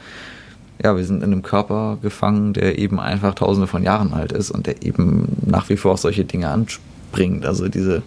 [0.82, 4.50] ja, wir sind in einem Körper gefangen, der eben einfach tausende von Jahren alt ist
[4.50, 7.46] und der eben nach wie vor auf solche Dinge anspringt.
[7.46, 8.02] Also diese,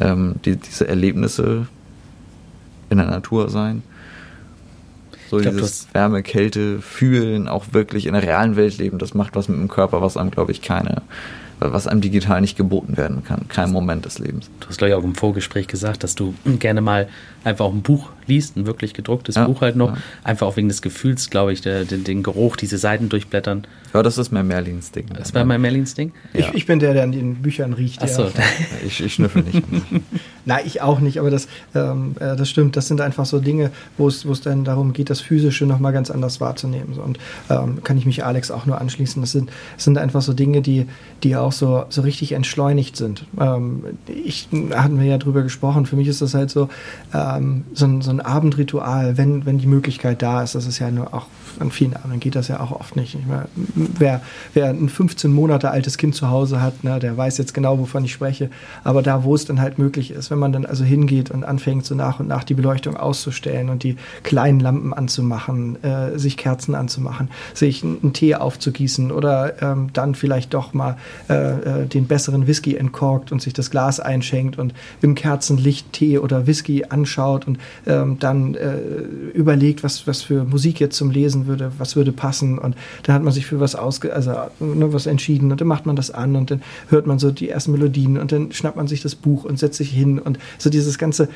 [0.00, 1.66] ähm, die, diese Erlebnisse
[2.90, 3.82] in der Natur sein
[5.30, 9.34] so glaub, dieses Wärme, Kälte fühlen, auch wirklich in der realen Welt leben, das macht
[9.36, 11.02] was mit dem Körper, was einem, glaube ich, keine,
[11.60, 13.48] was einem digital nicht geboten werden kann.
[13.48, 14.50] Kein Moment des Lebens.
[14.60, 17.08] Du hast, glaube ich, auch im Vorgespräch gesagt, dass du gerne mal
[17.42, 19.94] einfach auch ein Buch liest, ein wirklich gedrucktes ja, Buch halt noch.
[19.94, 20.02] Ja.
[20.24, 23.66] Einfach auch wegen des Gefühls, glaube ich, der, den, den, Geruch, diese Seiten durchblättern.
[23.92, 25.06] Ja, das ist mein Merlins Ding.
[25.16, 26.12] Das war mein Merlins Ding?
[26.32, 28.02] Ich, ich, bin der, der an den Büchern riecht.
[28.02, 28.30] Ach so.
[28.86, 29.62] ich, ich schnüffel nicht.
[30.46, 32.76] Nein, ich auch nicht, aber das, ähm, äh, das stimmt.
[32.76, 36.40] Das sind einfach so Dinge, wo es dann darum geht, das Physische nochmal ganz anders
[36.40, 36.94] wahrzunehmen.
[36.94, 37.18] Und
[37.50, 39.22] ähm, kann ich mich Alex auch nur anschließen.
[39.22, 40.86] Das sind, das sind einfach so Dinge, die,
[41.22, 43.26] die auch so, so richtig entschleunigt sind.
[43.40, 45.86] Ähm, ich hatten wir ja drüber gesprochen.
[45.86, 46.68] Für mich ist das halt so,
[47.12, 50.54] ähm, so, ein, so ein Abendritual, wenn, wenn die Möglichkeit da ist.
[50.54, 51.26] Das ist ja nur auch
[51.60, 53.14] an vielen anderen geht das ja auch oft nicht.
[53.14, 54.20] Ich meine, wer,
[54.54, 58.04] wer ein 15 Monate altes Kind zu Hause hat, ne, der weiß jetzt genau, wovon
[58.04, 58.50] ich spreche.
[58.82, 61.86] Aber da, wo es dann halt möglich ist, wenn man dann also hingeht und anfängt,
[61.86, 66.74] so nach und nach die Beleuchtung auszustellen und die kleinen Lampen anzumachen, äh, sich Kerzen
[66.74, 70.96] anzumachen, sich einen Tee aufzugießen oder ähm, dann vielleicht doch mal
[71.30, 76.18] äh, äh, den besseren Whisky entkorkt und sich das Glas einschenkt und im Kerzenlicht Tee
[76.18, 78.78] oder Whisky anschaut und ähm, dann äh,
[79.34, 82.58] überlegt, was, was für Musik jetzt zum Lesen würde, was würde passen.
[82.58, 82.74] Und
[83.04, 85.94] dann hat man sich für was ausge also ne, was entschieden und dann macht man
[85.94, 89.00] das an und dann hört man so die ersten Melodien und dann schnappt man sich
[89.00, 91.28] das Buch und setzt sich hin und so dieses ganze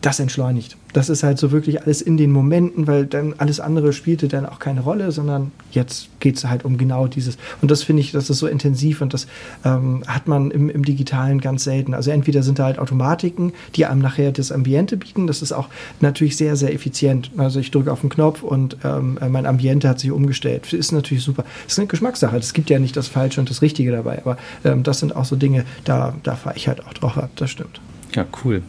[0.00, 0.76] das entschleunigt.
[0.92, 4.46] Das ist halt so wirklich alles in den Momenten, weil dann alles andere spielte dann
[4.46, 7.36] auch keine Rolle, sondern jetzt geht es halt um genau dieses.
[7.60, 9.26] Und das finde ich, das ist so intensiv und das
[9.64, 11.94] ähm, hat man im, im Digitalen ganz selten.
[11.94, 15.26] Also entweder sind da halt Automatiken, die einem nachher das Ambiente bieten.
[15.26, 15.68] Das ist auch
[16.00, 17.32] natürlich sehr, sehr effizient.
[17.36, 20.62] Also ich drücke auf den Knopf und ähm, mein Ambiente hat sich umgestellt.
[20.64, 21.44] Das ist natürlich super.
[21.64, 22.36] Das ist eine Geschmackssache.
[22.36, 24.20] Es gibt ja nicht das Falsche und das Richtige dabei.
[24.24, 27.30] Aber ähm, das sind auch so Dinge, da, da fahre ich halt auch drauf ab.
[27.36, 27.80] Das stimmt.
[28.14, 28.62] Ja, cool.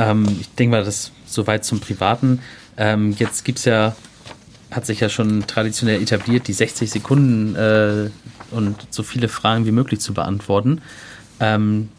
[0.00, 2.40] Ähm, ich denke mal, das soweit zum Privaten.
[2.76, 3.94] Ähm, jetzt gibt es ja,
[4.70, 8.10] hat sich ja schon traditionell etabliert, die 60 Sekunden äh,
[8.50, 10.80] und so viele Fragen wie möglich zu beantworten.
[11.38, 11.90] Ähm,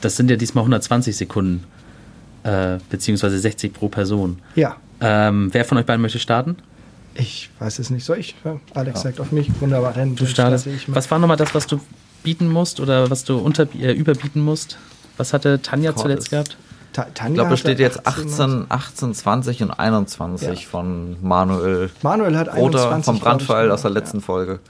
[0.00, 1.64] das sind ja diesmal 120 Sekunden,
[2.44, 4.38] äh, beziehungsweise 60 pro Person.
[4.54, 4.76] Ja.
[5.00, 6.56] Ähm, wer von euch beiden möchte starten?
[7.14, 8.04] Ich weiß es nicht.
[8.04, 8.36] Soll ich?
[8.74, 9.10] Alex ja.
[9.10, 9.50] sagt auf mich.
[9.60, 9.92] Wunderbar.
[9.92, 10.68] Dann du startest.
[10.86, 11.80] Was war nochmal das, was du
[12.22, 14.78] bieten musst oder was du unter, äh, überbieten musst?
[15.16, 16.56] Was hatte Tanja Gott, zuletzt gehabt?
[16.92, 20.54] Tanja ich glaube, es steht jetzt 18, 18, 20 und 21 ja.
[20.68, 21.90] von Manuel.
[22.02, 22.64] Manuel hat 21.
[22.64, 24.24] Oder vom Brandpfeil aus der letzten ja.
[24.24, 24.60] Folge.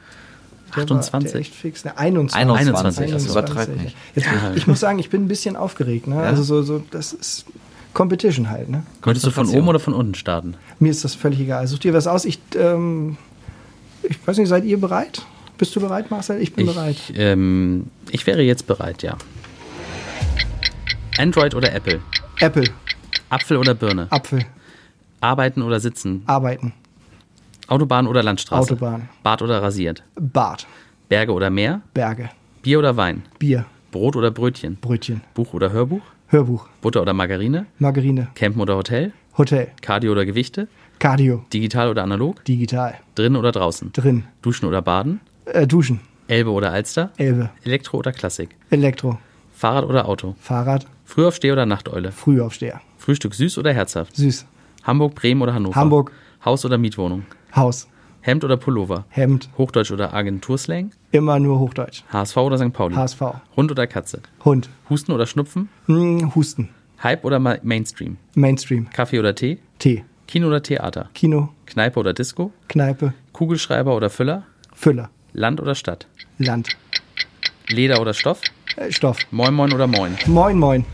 [0.77, 1.35] Der 28.
[1.35, 1.85] echt fix.
[1.85, 2.37] Ne, 21.
[2.37, 3.97] 21, 21 also übertreibt nicht.
[4.15, 4.53] Jetzt, ja.
[4.55, 6.07] Ich muss sagen, ich bin ein bisschen aufgeregt.
[6.07, 6.21] Ne?
[6.21, 7.47] Also so, so, das ist
[7.95, 8.69] Competition halt.
[8.69, 8.85] Ne?
[9.05, 10.55] Möchtest du von oben oder von unten starten?
[10.79, 11.67] Mir ist das völlig egal.
[11.67, 12.25] Such dir was aus.
[12.25, 13.17] Ich, ähm,
[14.03, 15.23] ich weiß nicht, seid ihr bereit?
[15.59, 16.41] Bist du bereit, Marcel?
[16.41, 16.97] Ich bin ich, bereit.
[17.15, 19.17] Ähm, ich wäre jetzt bereit, ja.
[21.21, 22.01] Android oder Apple?
[22.41, 22.65] Apple.
[23.29, 24.07] Apfel oder Birne?
[24.09, 24.43] Apfel.
[25.21, 26.23] Arbeiten oder sitzen?
[26.25, 26.73] Arbeiten.
[27.67, 28.73] Autobahn oder Landstraße?
[28.73, 29.11] Autobahn.
[29.23, 30.03] Bad oder rasiert?
[30.19, 30.67] Bad.
[31.11, 31.83] Berge oder Meer?
[31.93, 32.31] Berge.
[32.63, 33.25] Bier oder Wein?
[33.39, 33.67] Bier.
[33.91, 34.79] Brot oder Brötchen?
[34.81, 35.21] Brötchen.
[35.35, 36.01] Buch oder Hörbuch?
[36.29, 36.71] Hörbuch.
[36.81, 37.67] Butter oder Margarine?
[37.79, 38.29] Margarine.
[38.35, 39.13] Campen oder Hotel?
[39.37, 39.73] Hotel.
[39.83, 40.69] Cardio oder Gewichte?
[41.01, 41.45] Cardio.
[41.53, 42.43] Digital oder analog?
[42.47, 42.95] Digital.
[43.15, 43.93] Drin oder draußen?
[43.93, 44.25] Drin.
[44.41, 45.21] Duschen oder Baden?
[45.45, 46.01] Äh, duschen.
[46.29, 47.11] Elbe oder Alster?
[47.19, 47.51] Elbe.
[47.63, 48.57] Elektro oder Klassik?
[48.71, 49.19] Elektro.
[49.61, 50.35] Frühaufsteher oder Auto?
[50.41, 50.87] Fahrrad.
[51.11, 52.13] Frühaufsteher oder Nachteule?
[52.13, 52.81] Frühaufsteher.
[52.97, 54.15] Frühstück süß oder herzhaft?
[54.15, 54.47] Süß.
[54.85, 55.75] Hamburg, Bremen oder Hannover?
[55.75, 56.13] Hamburg.
[56.45, 57.25] Haus oder Mietwohnung?
[57.55, 57.89] Haus.
[58.21, 59.07] Hemd oder Pullover?
[59.09, 59.49] Hemd.
[59.59, 60.93] Hochdeutsch oder Agenturslang?
[61.11, 62.05] Immer nur Hochdeutsch.
[62.13, 62.73] HSV oder St.
[62.73, 62.95] Pauli?
[62.95, 63.23] HSV.
[63.57, 64.21] Hund oder Katze?
[64.45, 64.69] Hund.
[64.89, 65.69] Husten oder Schnupfen?
[65.87, 66.69] Hm, Husten.
[67.03, 68.17] Hype oder Ma Mainstream?
[68.37, 68.89] Mainstream.
[68.91, 69.59] Kaffee oder Tee?
[69.81, 70.05] Tee.
[70.29, 71.11] Kino oder Theater?
[71.15, 71.49] Kino.
[71.67, 72.53] Kneipe oder Disco?
[72.69, 73.15] Kneipe.
[73.33, 74.45] Kugelschreiber oder Füller?
[74.75, 75.11] Füller.
[75.33, 76.07] Land oder Stadt?
[76.39, 76.69] Land.
[77.69, 78.41] Leder oder Stoff?
[78.77, 79.19] Äh, Stoff.
[79.33, 80.17] Moin Moin oder Moin?
[80.27, 80.85] Moin, moin.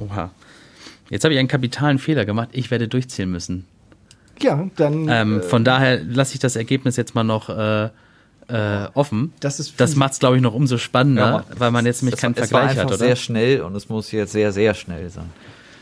[0.00, 0.30] Oha.
[1.10, 2.50] Jetzt habe ich einen kapitalen Fehler gemacht.
[2.52, 3.66] Ich werde durchzählen müssen.
[4.40, 5.08] Ja, dann.
[5.08, 7.88] Ähm, von daher lasse ich das Ergebnis jetzt mal noch äh,
[8.48, 9.32] äh, offen.
[9.40, 12.32] Das ist das macht es, glaube ich, noch umso spannender, weil man jetzt nämlich keinen
[12.32, 12.98] es war Vergleich einfach hat, oder?
[12.98, 15.30] sehr schnell und es muss jetzt sehr, sehr schnell sein.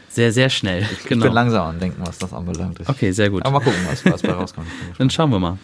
[0.09, 0.85] sehr, sehr schnell.
[0.91, 1.27] Ich genau.
[1.27, 2.81] bin langsam am Denken, was das anbelangt.
[2.81, 3.45] Ich, Okay, sehr gut.
[3.45, 4.67] Aber mal gucken, was, was bei rauskommt.
[4.91, 5.59] Ich Dann schauen wir mal.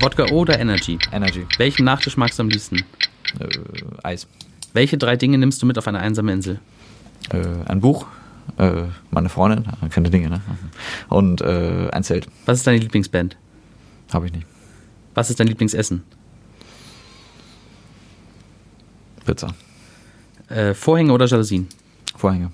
[0.00, 0.98] Wodka oder Energy?
[1.12, 1.46] Energy.
[1.58, 2.76] Welchen Nachtisch magst du am liebsten?
[3.38, 3.48] Äh,
[4.02, 4.26] Eis.
[4.72, 6.60] Welche drei Dinge nimmst du mit auf eine einsame Insel?
[7.32, 8.06] Äh, ein Buch.
[8.56, 9.64] Äh, meine Freundin.
[9.90, 10.40] Keine Dinge, ne?
[11.08, 12.26] Und äh, ein Zelt.
[12.46, 13.36] Was ist deine Lieblingsband?
[14.12, 14.46] Habe ich nicht.
[15.14, 16.02] Was ist dein Lieblingsessen?
[19.24, 19.54] Pizza.
[20.48, 21.68] Äh, Vorhänge oder Jalousien?
[22.16, 22.50] Vorhänge.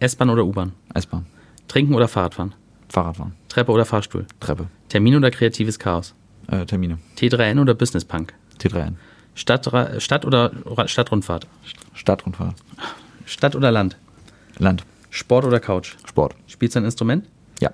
[0.00, 0.72] S-Bahn oder U-Bahn?
[0.92, 1.26] Eisbahn.
[1.68, 2.54] Trinken oder Fahrradfahren?
[2.88, 3.34] Fahrradfahren.
[3.48, 4.26] Treppe oder Fahrstuhl?
[4.40, 4.68] Treppe.
[4.88, 6.14] Termin oder kreatives Chaos?
[6.48, 6.98] Äh, Termine.
[7.18, 8.34] T3N oder Business Punk?
[8.60, 8.94] T3N.
[9.34, 10.52] Stadt, Stadt oder
[10.86, 11.46] Stadtrundfahrt?
[11.94, 12.54] Stadtrundfahrt.
[13.24, 13.96] Stadt oder Land?
[14.58, 14.84] Land.
[15.10, 15.96] Sport oder Couch?
[16.06, 16.34] Sport.
[16.46, 17.26] Spielst du ein Instrument?
[17.60, 17.70] Ja.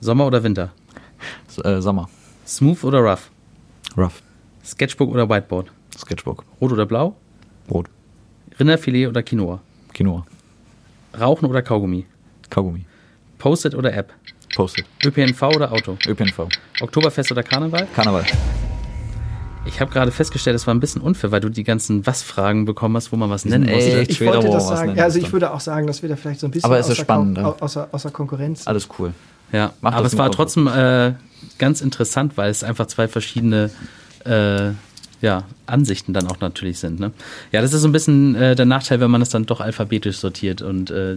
[0.00, 0.72] Sommer oder Winter?
[1.48, 2.08] S äh, Sommer.
[2.46, 3.30] Smooth oder Rough?
[3.96, 4.22] Rough.
[4.64, 5.70] Sketchbook oder Whiteboard?
[5.96, 6.44] Sketchbook.
[6.60, 7.16] Rot oder Blau?
[7.70, 7.88] Rot.
[8.58, 9.60] Rinderfilet oder Quinoa?
[9.94, 10.26] Quinoa.
[11.18, 12.06] Rauchen oder Kaugummi?
[12.48, 12.84] Kaugummi.
[13.38, 14.12] Post-it oder App?
[14.54, 14.86] Post-it.
[15.04, 15.96] ÖPNV oder Auto?
[16.06, 16.48] ÖPNV.
[16.80, 17.86] Oktoberfest oder Karneval?
[17.94, 18.24] Karneval.
[19.66, 22.96] Ich habe gerade festgestellt, es war ein bisschen unfair, weil du die ganzen Was-Fragen bekommen
[22.96, 24.96] hast, wo man was nennen echt ich wollte wo das sagen.
[24.96, 26.78] Ja, also ich muss würde auch sagen, dass wir da vielleicht so ein bisschen Aber
[26.78, 27.56] es ist außer, spannend, Kon ja.
[27.60, 28.66] außer, außer Konkurrenz.
[28.66, 29.12] Alles cool.
[29.52, 31.12] Ja, Mach aber es war trotzdem äh,
[31.58, 33.70] ganz interessant, weil es einfach zwei verschiedene
[34.24, 34.70] äh,
[35.20, 37.00] ja, Ansichten dann auch natürlich sind.
[37.00, 37.12] Ne?
[37.52, 40.18] Ja, das ist so ein bisschen äh, der Nachteil, wenn man es dann doch alphabetisch
[40.18, 41.16] sortiert und äh,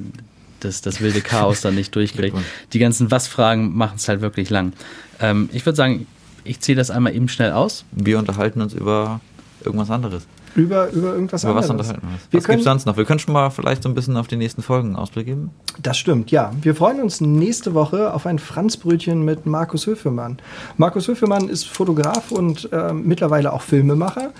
[0.59, 2.37] das, das wilde Chaos dann nicht durchkriegt.
[2.73, 4.73] Die ganzen Was-Fragen machen es halt wirklich lang.
[5.19, 6.07] Ähm, ich würde sagen,
[6.43, 7.85] ich zähle das einmal eben schnell aus.
[7.91, 9.19] Wir unterhalten uns über
[9.63, 10.25] irgendwas anderes.
[10.55, 11.87] Über, über irgendwas Über was anderes.
[11.89, 12.27] unterhalten wir uns?
[12.31, 12.95] Wir Was können- gibt's sonst noch?
[12.97, 15.49] Wir können schon mal vielleicht so ein bisschen auf die nächsten Folgen einen Ausblick geben.
[15.81, 16.51] Das stimmt, ja.
[16.61, 20.37] Wir freuen uns nächste Woche auf ein Franzbrötchen mit Markus Höfemann.
[20.77, 24.31] Markus Höfemann ist Fotograf und ähm, mittlerweile auch Filmemacher.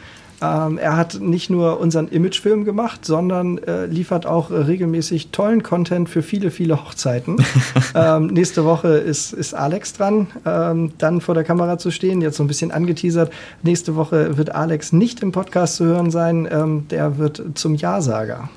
[0.44, 5.64] Ähm, er hat nicht nur unseren Imagefilm gemacht, sondern äh, liefert auch äh, regelmäßig tollen
[5.64, 7.38] Content für viele, viele Hochzeiten.
[7.96, 12.22] ähm, nächste Woche ist, ist Alex dran, ähm, dann vor der Kamera zu stehen.
[12.22, 13.32] Jetzt so ein bisschen angeteasert.
[13.62, 16.46] Nächste Woche wird Alex nicht im Podcast zu hören sein.
[16.52, 18.50] Ähm, der wird zum Ja-Sager.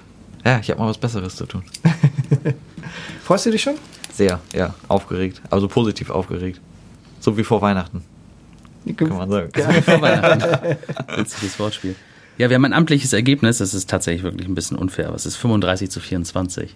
[0.44, 1.62] Ja, ich habe mal was Besseres zu tun.
[3.22, 3.74] Freust du dich schon?
[4.12, 5.40] Sehr, ja, aufgeregt.
[5.50, 6.60] Also positiv aufgeregt.
[7.20, 8.02] So wie vor Weihnachten,
[8.94, 9.50] kann man sagen.
[9.54, 10.76] Weihnachten.
[11.16, 11.94] Witziges Wortspiel.
[12.38, 13.58] Ja, wir haben ein amtliches Ergebnis.
[13.58, 15.08] Das ist tatsächlich wirklich ein bisschen unfair.
[15.08, 16.74] Aber es ist 35 zu 24.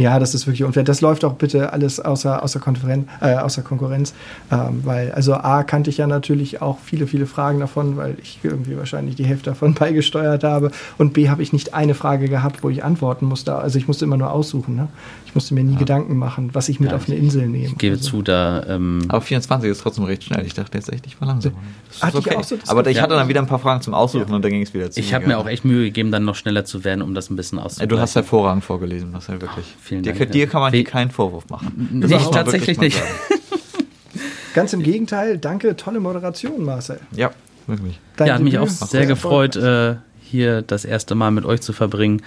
[0.00, 0.82] Ja, das ist wirklich unfair.
[0.82, 4.14] Das läuft auch bitte alles außer, außer, Konferenz, äh, außer Konkurrenz.
[4.50, 8.38] Ähm, weil, also A, kannte ich ja natürlich auch viele, viele Fragen davon, weil ich
[8.42, 10.70] irgendwie wahrscheinlich die Hälfte davon beigesteuert habe.
[10.96, 13.54] Und B, habe ich nicht eine Frage gehabt, wo ich antworten musste.
[13.56, 14.74] Also ich musste immer nur aussuchen.
[14.74, 14.88] Ne?
[15.26, 17.66] Ich musste mir nie Gedanken machen, was ich mit Ja, auf eine Insel nehme.
[17.66, 18.08] Ich gebe also.
[18.10, 18.64] zu, da.
[18.68, 20.46] Ähm, Aber 24 ist trotzdem recht schnell.
[20.46, 21.52] Ich dachte jetzt echt, ich war langsam.
[22.00, 22.36] Hatte ich okay.
[22.36, 24.62] auch so Aber ich hatte dann wieder ein paar Fragen zum Aussuchen und dann ging
[24.62, 24.98] es wieder zu.
[24.98, 27.36] ich habe mir auch echt Mühe gegeben, dann noch schneller zu werden, um das ein
[27.36, 27.90] bisschen auszugleichen.
[27.90, 29.66] Du hast hervorragend vorgelesen, das ja wirklich.
[29.90, 30.32] Vielen dir, Dank.
[30.32, 31.88] dir kann man Wie- hier keinen Vorwurf machen.
[31.92, 33.00] Nee, Das man tatsächlich nicht.
[34.54, 36.98] Ganz im Gegenteil, danke, tolle Moderation, Marcel.
[37.12, 37.30] Ja,
[37.66, 38.00] wirklich.
[38.16, 41.72] Dein ja, hat mich auch sehr gefreut, äh, hier das erste Mal mit euch zu
[41.72, 42.22] verbringen.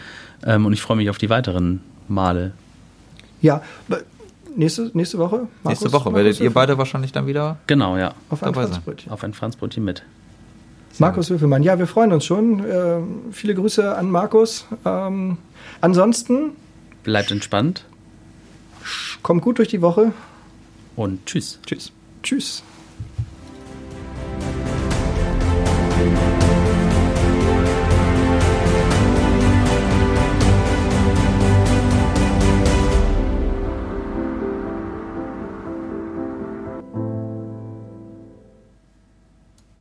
[0.46, 2.52] Ähm, und ich freue mich auf die weiteren Male.
[3.42, 3.62] Ja,
[4.56, 5.48] nächste, nächste Woche?
[5.66, 7.58] Nächste Markus- Woche Markus werdet ihr beide wahrscheinlich dann wieder.
[7.68, 8.14] Genau, ja.
[8.30, 8.74] auf ein dabei sein.
[8.74, 9.12] Franzbrötchen.
[9.12, 10.04] Auf ein Franzbrötchen mit.
[11.00, 12.64] Markus Höfelmann, ja, wir freuen uns schon.
[12.70, 14.66] Ähm, viele Grüße an Markus.
[14.86, 15.38] Ähm,
[15.82, 16.52] ansonsten,
[17.04, 17.86] Bleibt entspannt
[19.24, 20.14] kommt gut durch die Woche.
[20.96, 21.60] und tschüss.
[21.66, 21.92] Tschüss.
[22.22, 22.62] Tschüss.